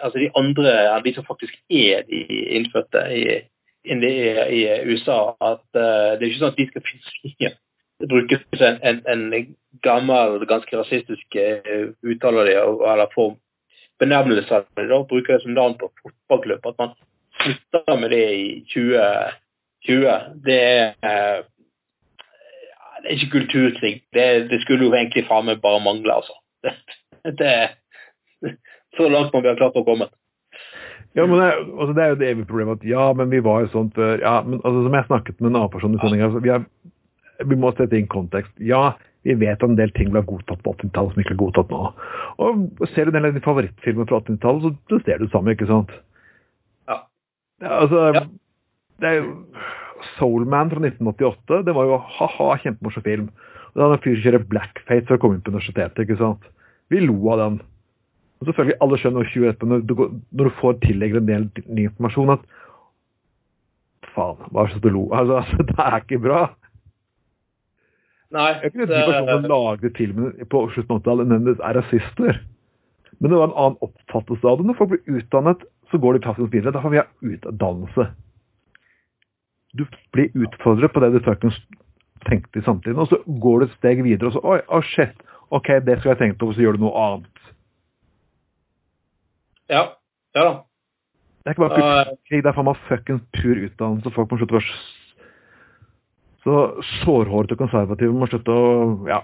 [0.01, 0.75] altså de andre,
[1.05, 2.21] de som faktisk er de
[2.59, 3.25] innfødte i
[3.85, 4.61] i, i
[4.91, 7.53] USA at uh, det er ikke sånn at de skal finne
[8.01, 9.55] det brukes en, en, en
[9.85, 13.37] gammel, ganske rasistisk uh, uttale de, eller form
[14.01, 16.67] benevnelse av det, da, bruker det som navn på fotballklubb.
[16.67, 16.95] At man
[17.43, 20.15] slutter med det i 2020,
[20.47, 21.45] det er uh,
[23.01, 23.95] det er ikke kulturkrig.
[24.13, 26.37] Det, det skulle jo egentlig faen meg bare mangle, altså.
[27.21, 27.53] Det,
[28.41, 28.55] det,
[28.97, 30.07] så langt må vi ha klart å komme.
[31.19, 33.65] Ja, men det, altså det er jo det evige problemet at ja, men vi var
[33.65, 34.21] jo sånn før.
[34.23, 37.59] Ja, men altså, som jeg snakket med en annen person i sendinga, altså, vi, vi
[37.59, 38.53] må sette inn kontekst.
[38.63, 38.93] Ja,
[39.27, 41.81] vi vet en del ting ble godtatt på 80-tallet som ikke er godtatt nå.
[42.41, 45.35] Og ser du en del av de favorittfilmene fra 80-tallet, så, så ser du det
[45.35, 45.93] samme, ikke sant?
[46.89, 47.03] Ja.
[47.67, 48.25] ja altså, Ja.
[49.03, 49.35] det er jo
[50.17, 53.27] Soulman fra 1988, det var jo ha-ha, kjempemorsom film.
[53.71, 56.21] Og det var en fyr som kjører blackface for å komme inn på universitetet, ikke
[56.23, 56.47] sant?
[56.91, 57.59] Vi lo av den.
[58.41, 61.27] Og selvfølgelig, alle skjønner jo 20 etterpå, når du, går- når du får tillegger en
[61.29, 62.47] del ny informasjon, at
[64.15, 65.03] faen, hva er det du lo?
[65.13, 66.41] Altså, altså, det er ikke bra.
[68.31, 68.47] Nei.
[68.47, 72.41] Jeg er ikke den personen som lagde filmen på slutten av 80-tallet, nødvendigvis er rasister.
[73.21, 74.67] Men det var en annen oppfattelse av det.
[74.71, 76.73] Når folk blir utdannet, så går de faktisk videre.
[76.77, 78.07] Derfor vil jeg ha utdannelse.
[79.77, 79.85] Du
[80.15, 81.67] blir utfordret på det du faktisk
[82.27, 85.21] tenkte i samtiden, og så går du et steg videre, og så Oi, oh shit.
[85.51, 87.45] Ok, det skal jeg tenke på, og så gjør du noe annet.
[89.71, 89.85] Ja.
[90.37, 90.57] Ja da.
[91.41, 94.11] Det er ikke bare kulturkrig, det er faen meg fuckings pur utdannelse.
[94.13, 94.81] Folk må slutte å være
[96.41, 98.69] så sårhårete konservative må slutte å
[99.09, 99.19] ja,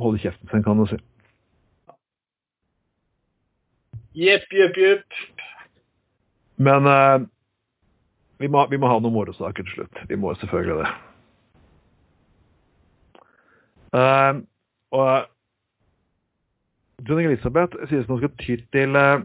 [0.00, 0.98] holde kjeften sin, kan du si.
[4.20, 5.22] Jepp, jepp, jepp.
[6.60, 7.24] Men eh,
[8.42, 10.02] vi, må, vi må ha noen morosaker til slutt.
[10.10, 10.90] Vi må selvfølgelig det.
[13.96, 14.42] Eh,
[14.92, 15.30] og
[17.02, 19.24] Dronning Elisabeth sies nå skal ty til eh,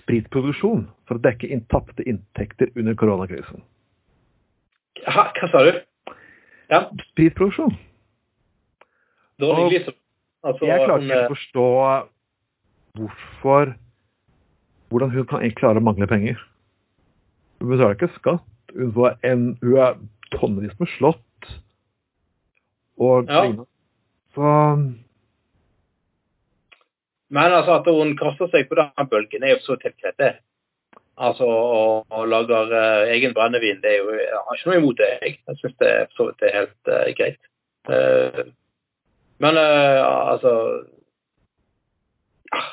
[0.00, 3.62] spritproduksjon for å dekke inn tapte inntekter under koronakrisen.
[5.04, 5.72] Hva, hva sa du?
[6.72, 7.74] Ja, Spritproduksjon?
[9.68, 9.88] glis.
[10.44, 11.68] Altså, Jeg klarer ikke å forstå
[12.98, 13.74] hvorfor
[14.92, 16.38] Hvordan hun kan klare å mangle penger.
[17.58, 18.44] Hun betaler ikke skatt.
[18.76, 19.96] Hun, får en, hun er
[20.36, 21.48] tonnevis med slott.
[23.02, 23.42] Og Ja.
[24.34, 24.52] Så
[27.34, 30.34] Men altså at hun kaster seg på den bølgen, er jo så det.
[31.16, 34.98] Altså, og, og lager eh, egen brennevin, det er jo Jeg har ikke noe imot
[34.98, 35.36] det, jeg.
[35.46, 37.40] Jeg syns det er vidt er helt uh, greit.
[37.86, 38.40] Uh,
[39.42, 40.52] men altså
[42.54, 42.70] ah.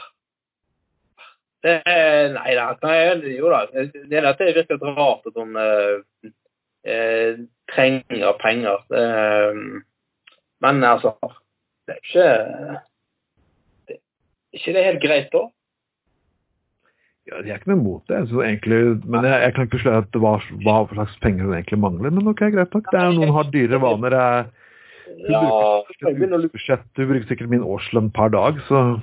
[1.65, 2.67] det er, Nei da.
[2.85, 3.63] Nei, jo da.
[3.73, 5.57] Det, dette virker litt rart at hun
[7.73, 8.85] trenger penger.
[10.61, 11.13] Men altså
[11.85, 12.81] Det er ikke
[14.55, 15.47] ikke det helt greit, da?
[17.29, 18.21] ja, Jeg er ikke noe imot det.
[18.31, 20.33] Egentlig, men jeg, jeg kan ikke at hva,
[20.65, 22.13] hva slags penger hun egentlig mangler.
[22.13, 22.89] Men ok, greit nok.
[22.91, 24.17] Det er jo noen har dyre vaner.
[24.17, 24.45] Jeg,
[25.11, 25.41] du, Ja,
[26.01, 28.99] bruker budsjett, du bruker sikkert min årslønn per dag, så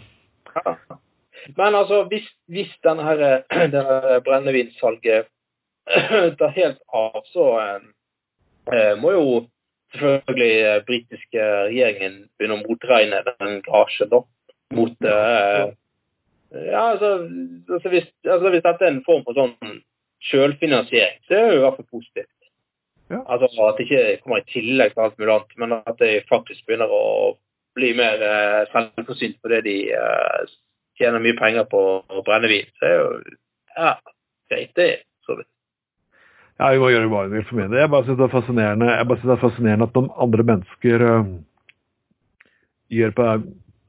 [1.57, 3.45] Men altså, hvis, hvis denne her,
[3.75, 5.29] denne brennevinsalget
[6.41, 7.47] tar helt av, så
[8.73, 9.29] eh, må jo
[9.95, 14.25] selvfølgelig eh, britiske regjeringen begynne å motregne den garasjen, da.
[14.77, 15.69] Mot uh,
[16.53, 17.29] Ja, altså,
[17.69, 19.55] altså, hvis, altså hvis dette er en form for sånn
[20.31, 22.39] selvfinansiering, så er det jo i hvert fall positivt.
[23.09, 23.21] Ja.
[23.33, 26.65] Altså at det ikke kommer i tillegg til alt mulig annet, men at de faktisk
[26.67, 27.05] begynner å
[27.79, 30.49] bli mer uh, selvforsynt fordi de uh,
[30.99, 32.69] tjener mye penger på å brennevin.
[32.81, 33.07] Så er jo
[33.79, 33.93] ja,
[34.51, 34.91] greit, det.
[35.25, 35.49] Så vidt.
[36.59, 37.85] Ja, vi må gjøre hva vi vil for min del.
[37.85, 41.33] Jeg bare synes det det er fascinerende at noen andre mennesker uh,
[42.93, 43.31] gjør på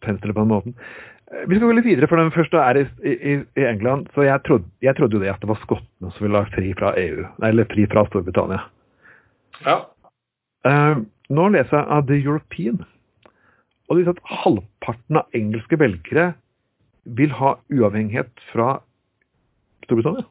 [0.06, 0.76] fremstiller på den måten.
[1.32, 4.10] Eh, Vi skal gå litt videre, for den første er i, i, i England.
[4.16, 6.74] Så jeg trodde, jeg trodde jo det at det var skottene som ville ha fri
[6.80, 8.64] fra EU, eller fri fra Storbritannia.
[9.66, 9.78] Ja.
[10.68, 12.84] Uh, nå leser jeg av The European,
[13.88, 16.34] og det viser at halvparten av engelske velgere
[17.18, 18.76] vil ha uavhengighet fra
[19.86, 20.28] Storbritannia.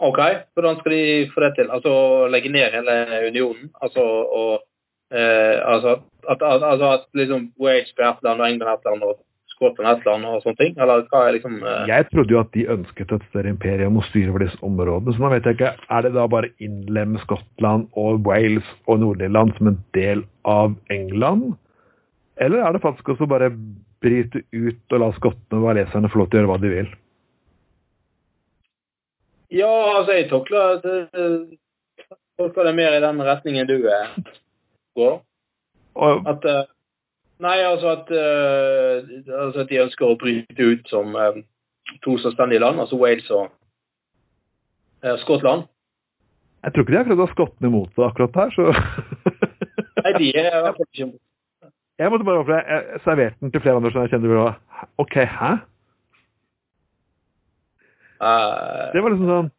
[0.00, 0.18] OK,
[0.56, 1.70] hvordan skal de få det til?
[1.70, 1.92] Altså
[2.32, 2.94] legge ned hele
[3.28, 3.68] unionen?
[3.84, 4.62] Altså, og,
[5.12, 5.98] eh, altså,
[6.28, 9.18] at, at, altså at liksom Wales blir ett land, og England ett land, og
[9.54, 10.76] Skottland ett land, og sånne ting?
[10.80, 14.06] Eller hva er liksom eh, Jeg trodde jo at de ønsket et større imperium og
[14.08, 15.16] styre over disse områdene.
[15.16, 19.56] Så nå vet jeg ikke, Er det da bare innlemme Skottland og Wales og Nord-Irland
[19.58, 21.54] som en del av England?
[22.40, 23.52] Eller er det faktisk også bare
[24.00, 26.88] bryte ut og la skottene og waleserne få lov til å gjøre hva de vil?
[29.50, 30.78] Ja, altså, jeg tolker
[32.64, 34.14] det, mer i den retningen du eh,
[34.98, 35.20] går.
[36.30, 36.68] At eh,
[37.40, 41.40] Nei, altså at, eh, altså at de ønsker å bryte ut som eh,
[42.04, 43.48] to selvstendige land, altså Wales og
[45.22, 45.64] Skottland.
[46.62, 48.66] jeg tror ikke de har prøvd å ha skottene imot det akkurat her, så
[50.04, 51.08] Nei, de er i hvert fall ikke
[52.00, 54.60] Jeg måtte bare overfor jeg, serverte den til flere andre som jeg kjente var
[55.00, 55.50] OK, hæ?
[58.20, 59.50] Uh, Det var liksom sånn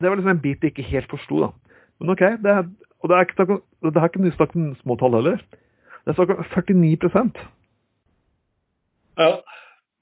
[0.00, 1.52] Det var liksom en bit jeg ikke helt forsto, da.
[2.00, 2.68] Men OK, det er,
[3.00, 5.40] og det er ikke det er ikke snakk om små tall heller.
[6.04, 7.40] Det er snakk om 49%
[9.20, 9.32] Ja.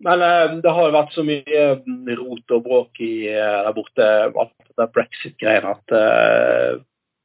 [0.06, 3.74] Men eh, det har jo vært så mye eh, rot og bråk i, eh, der
[3.74, 5.94] borte, alt det brexit-greiene, at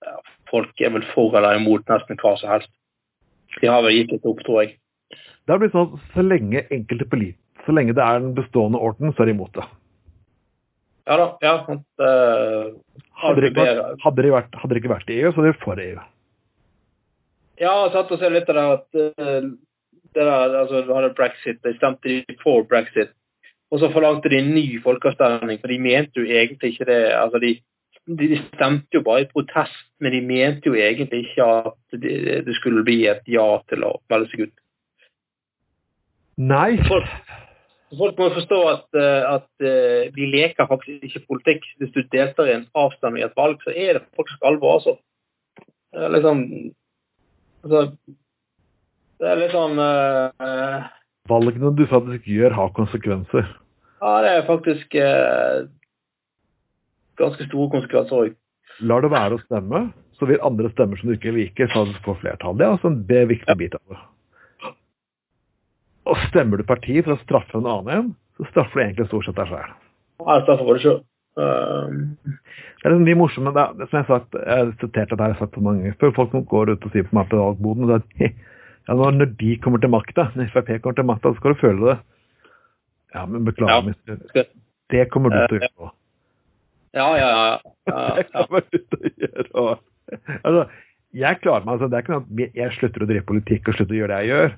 [0.01, 0.15] ja,
[0.49, 2.71] folk er vel for eller imot nesten hva som helst.
[3.61, 4.73] De har vel gitt litt opp, tror jeg.
[5.13, 8.79] Det har blitt sånn at så lenge enkelte polit så lenge det er den bestående
[8.79, 9.65] orden, så er de imot det.
[11.03, 11.25] Ja da.
[11.43, 12.71] ja, sant, uh,
[13.19, 15.51] Hadde det ikke vært, hadde det vært, hadde det ikke vært i EU, så hadde
[15.51, 16.05] de for EU.
[17.61, 19.49] Ja, sant, og så er det litt av det at eh,
[20.13, 23.13] det der, altså, hadde brexit, de stemte for brexit,
[23.73, 26.99] og så forlangte de en ny folkeavstemning, for de mente jo egentlig ikke det.
[27.17, 27.53] altså de,
[28.19, 32.57] de stemte jo bare i protest, men de mente jo egentlig ikke at det, det
[32.59, 34.55] skulle bli et ja til å melde seg ut.
[36.41, 36.69] Nei.
[36.89, 37.09] Folk,
[37.99, 41.65] folk må forstå at, eh, at eh, vi leker faktisk ikke politikk.
[41.79, 44.97] Hvis du deltar i en avstemning i et valg, så er det faktisk alvor, altså.
[45.93, 46.39] Liksom
[47.63, 47.81] altså,
[49.21, 50.87] Det er litt sånn uh,
[51.29, 53.45] Valgene du faktisk gjør, har konsekvenser.
[54.01, 55.69] Ja, det er faktisk uh,
[57.21, 58.39] ganske store konsekvenser òg.
[58.81, 59.83] Lar det være å stemme,
[60.17, 62.57] så vil andre stemmer som du ikke liker, faktisk få flertall.
[62.57, 64.01] Det er altså en viktig bit av det.
[66.09, 69.25] Og stemmer du parti for å straffe en annen en, så straffer du egentlig stort
[69.29, 71.01] sett deg det sjøl.
[71.33, 74.71] Um, Det er liksom de morsomme, det, er- det som jeg har sagt, jeg har
[74.81, 77.15] sitert at jeg har sagt på mange ganger folk som går ut og sier på
[77.17, 81.31] meg på valgboden, at ja, når de kommer til makta, når Frp kommer til makta,
[81.31, 81.97] så skal du føle det.
[83.15, 83.81] Ja, men beklager, Ja.
[83.87, 84.45] mister.
[84.91, 85.91] det kommer du til å gjøre.
[86.93, 87.57] ja, ja, ja.
[87.87, 88.43] ja, Det ja.
[88.43, 89.79] kommer du til å gjøre.
[90.43, 90.67] Altså,
[91.13, 93.75] jeg klarer meg, altså, det er ikke noe at jeg slutter å drive politikk og
[93.79, 94.55] slutter å gjøre det jeg gjør.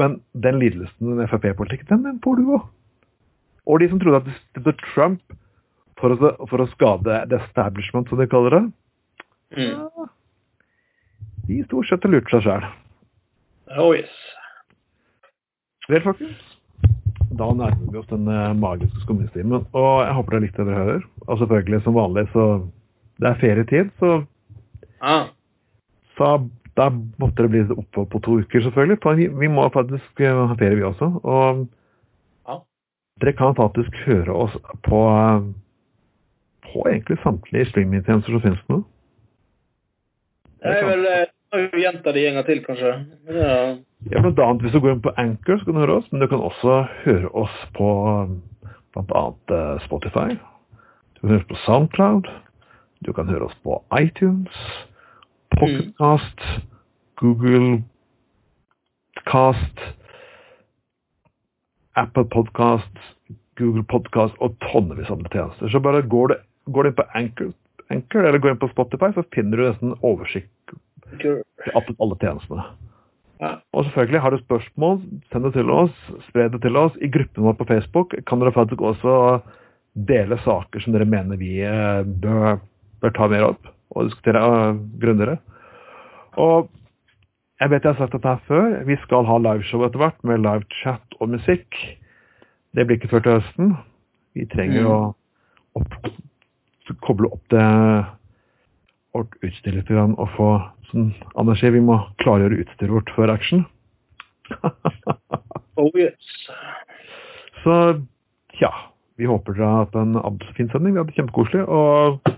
[0.00, 2.68] Men den lidelsen med Frp-politikk, den, den får du òg.
[3.68, 5.34] Og de som trodde at de støttet Trump
[6.00, 8.62] for å, for å skade the establishment, som de kaller det,
[9.52, 10.08] Mm.
[11.44, 12.62] de stort sett lurte seg sjøl.
[13.76, 14.14] Oh yes.
[15.90, 16.40] Vel, folkens.
[17.36, 20.80] Da nærmer vi oss den eh, magiske skumringstimen, og jeg håper dere likte det dere
[20.86, 21.04] hører.
[21.26, 22.46] Og selvfølgelig, som vanlig, så
[23.20, 24.24] Det er ferietid, så
[25.02, 25.26] Ah.
[26.16, 26.88] Så da
[27.20, 28.98] måtte det bli opphold på to uker, selvfølgelig.
[29.02, 31.10] For vi, vi må faktisk eh, ha ferie, vi også.
[31.22, 31.66] Og
[32.48, 32.56] Ja.
[33.20, 34.56] dere kan faktisk høre oss
[34.88, 35.42] på eh,
[36.72, 38.78] på egentlig samtlige streamingtjenester som finnes nå.
[40.62, 42.92] Det er vel eh, jeg gjentar det en gang til, kanskje.
[43.28, 43.56] Ja.
[44.10, 46.08] Ja, blant annet hvis du går inn på Anchor, så kan du høre oss.
[46.12, 47.88] Men du kan også høre oss på
[48.96, 49.24] bl.a.
[49.84, 50.38] Spotify.
[51.14, 52.30] Du kan høre oss på Soundcloud.
[53.04, 54.56] Du kan høre oss på iTunes,
[55.58, 56.44] Pocketcast,
[57.20, 57.82] Google
[59.24, 59.82] Cast,
[61.94, 63.02] Apple Podcast,
[63.60, 65.72] Google Podcast og tonnevis av andre tjenester.
[65.72, 66.38] Så bare går, det,
[66.72, 67.50] går du inn på Anchor,
[67.92, 70.76] Anchor eller går inn på Spotify, så finner du nesten oversikt
[71.20, 72.64] til alle tjenestene.
[73.42, 73.56] Ja.
[73.74, 75.00] Og selvfølgelig, har du spørsmål,
[75.32, 75.94] send det til oss,
[76.28, 76.94] spre det til oss.
[77.02, 79.16] I gruppen vår på Facebook kan dere faktisk også
[80.08, 82.62] dele saker som dere mener vi eh, bør,
[83.02, 85.38] bør ta mer opp og diskutere uh, grundigere.
[86.40, 86.70] Og
[87.60, 90.42] jeg vet jeg har sagt dette her før, vi skal ha liveshow etter hvert med
[90.42, 91.76] live chat og musikk.
[92.74, 93.74] Det blir ikke før til høsten.
[94.34, 94.90] Vi trenger Mm.
[94.90, 95.14] å
[95.78, 95.94] opp,
[97.04, 97.62] koble opp det
[99.12, 100.48] vårt utstyr litt og få
[100.90, 103.66] som Anders sier, vi må klargjøre utstyret vårt før action.
[105.80, 106.32] Oh yes.
[107.62, 107.74] Så
[108.60, 108.68] ja,
[109.16, 110.18] vi håper dere har hatt en
[110.52, 110.92] fin sending.
[110.92, 111.62] Vi hadde det kjempekoselig.
[111.64, 112.31] Og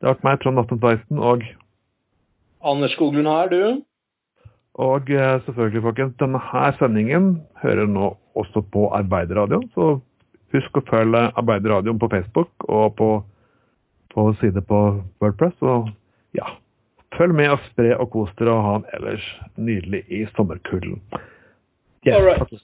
[0.00, 1.44] det har vært meg, Trond Atten Tveiten, og,
[2.64, 3.82] Anders Skoglund her, du.
[4.80, 7.28] og eh, selvfølgelig, folkens, denne her sendingen
[7.62, 9.68] hører nå også på Arbeiderradioen.
[9.76, 9.98] Så
[10.54, 13.10] husk å følge Arbeiderradioen på Facebook og på,
[14.14, 14.80] på side på
[15.22, 15.56] Wordpress.
[15.62, 15.92] Og
[16.36, 16.56] ja,
[17.18, 21.00] følg med og spre og kos dere og ha en ellers nydelig i sommerkulden.
[22.04, 22.60] Yeah, All right.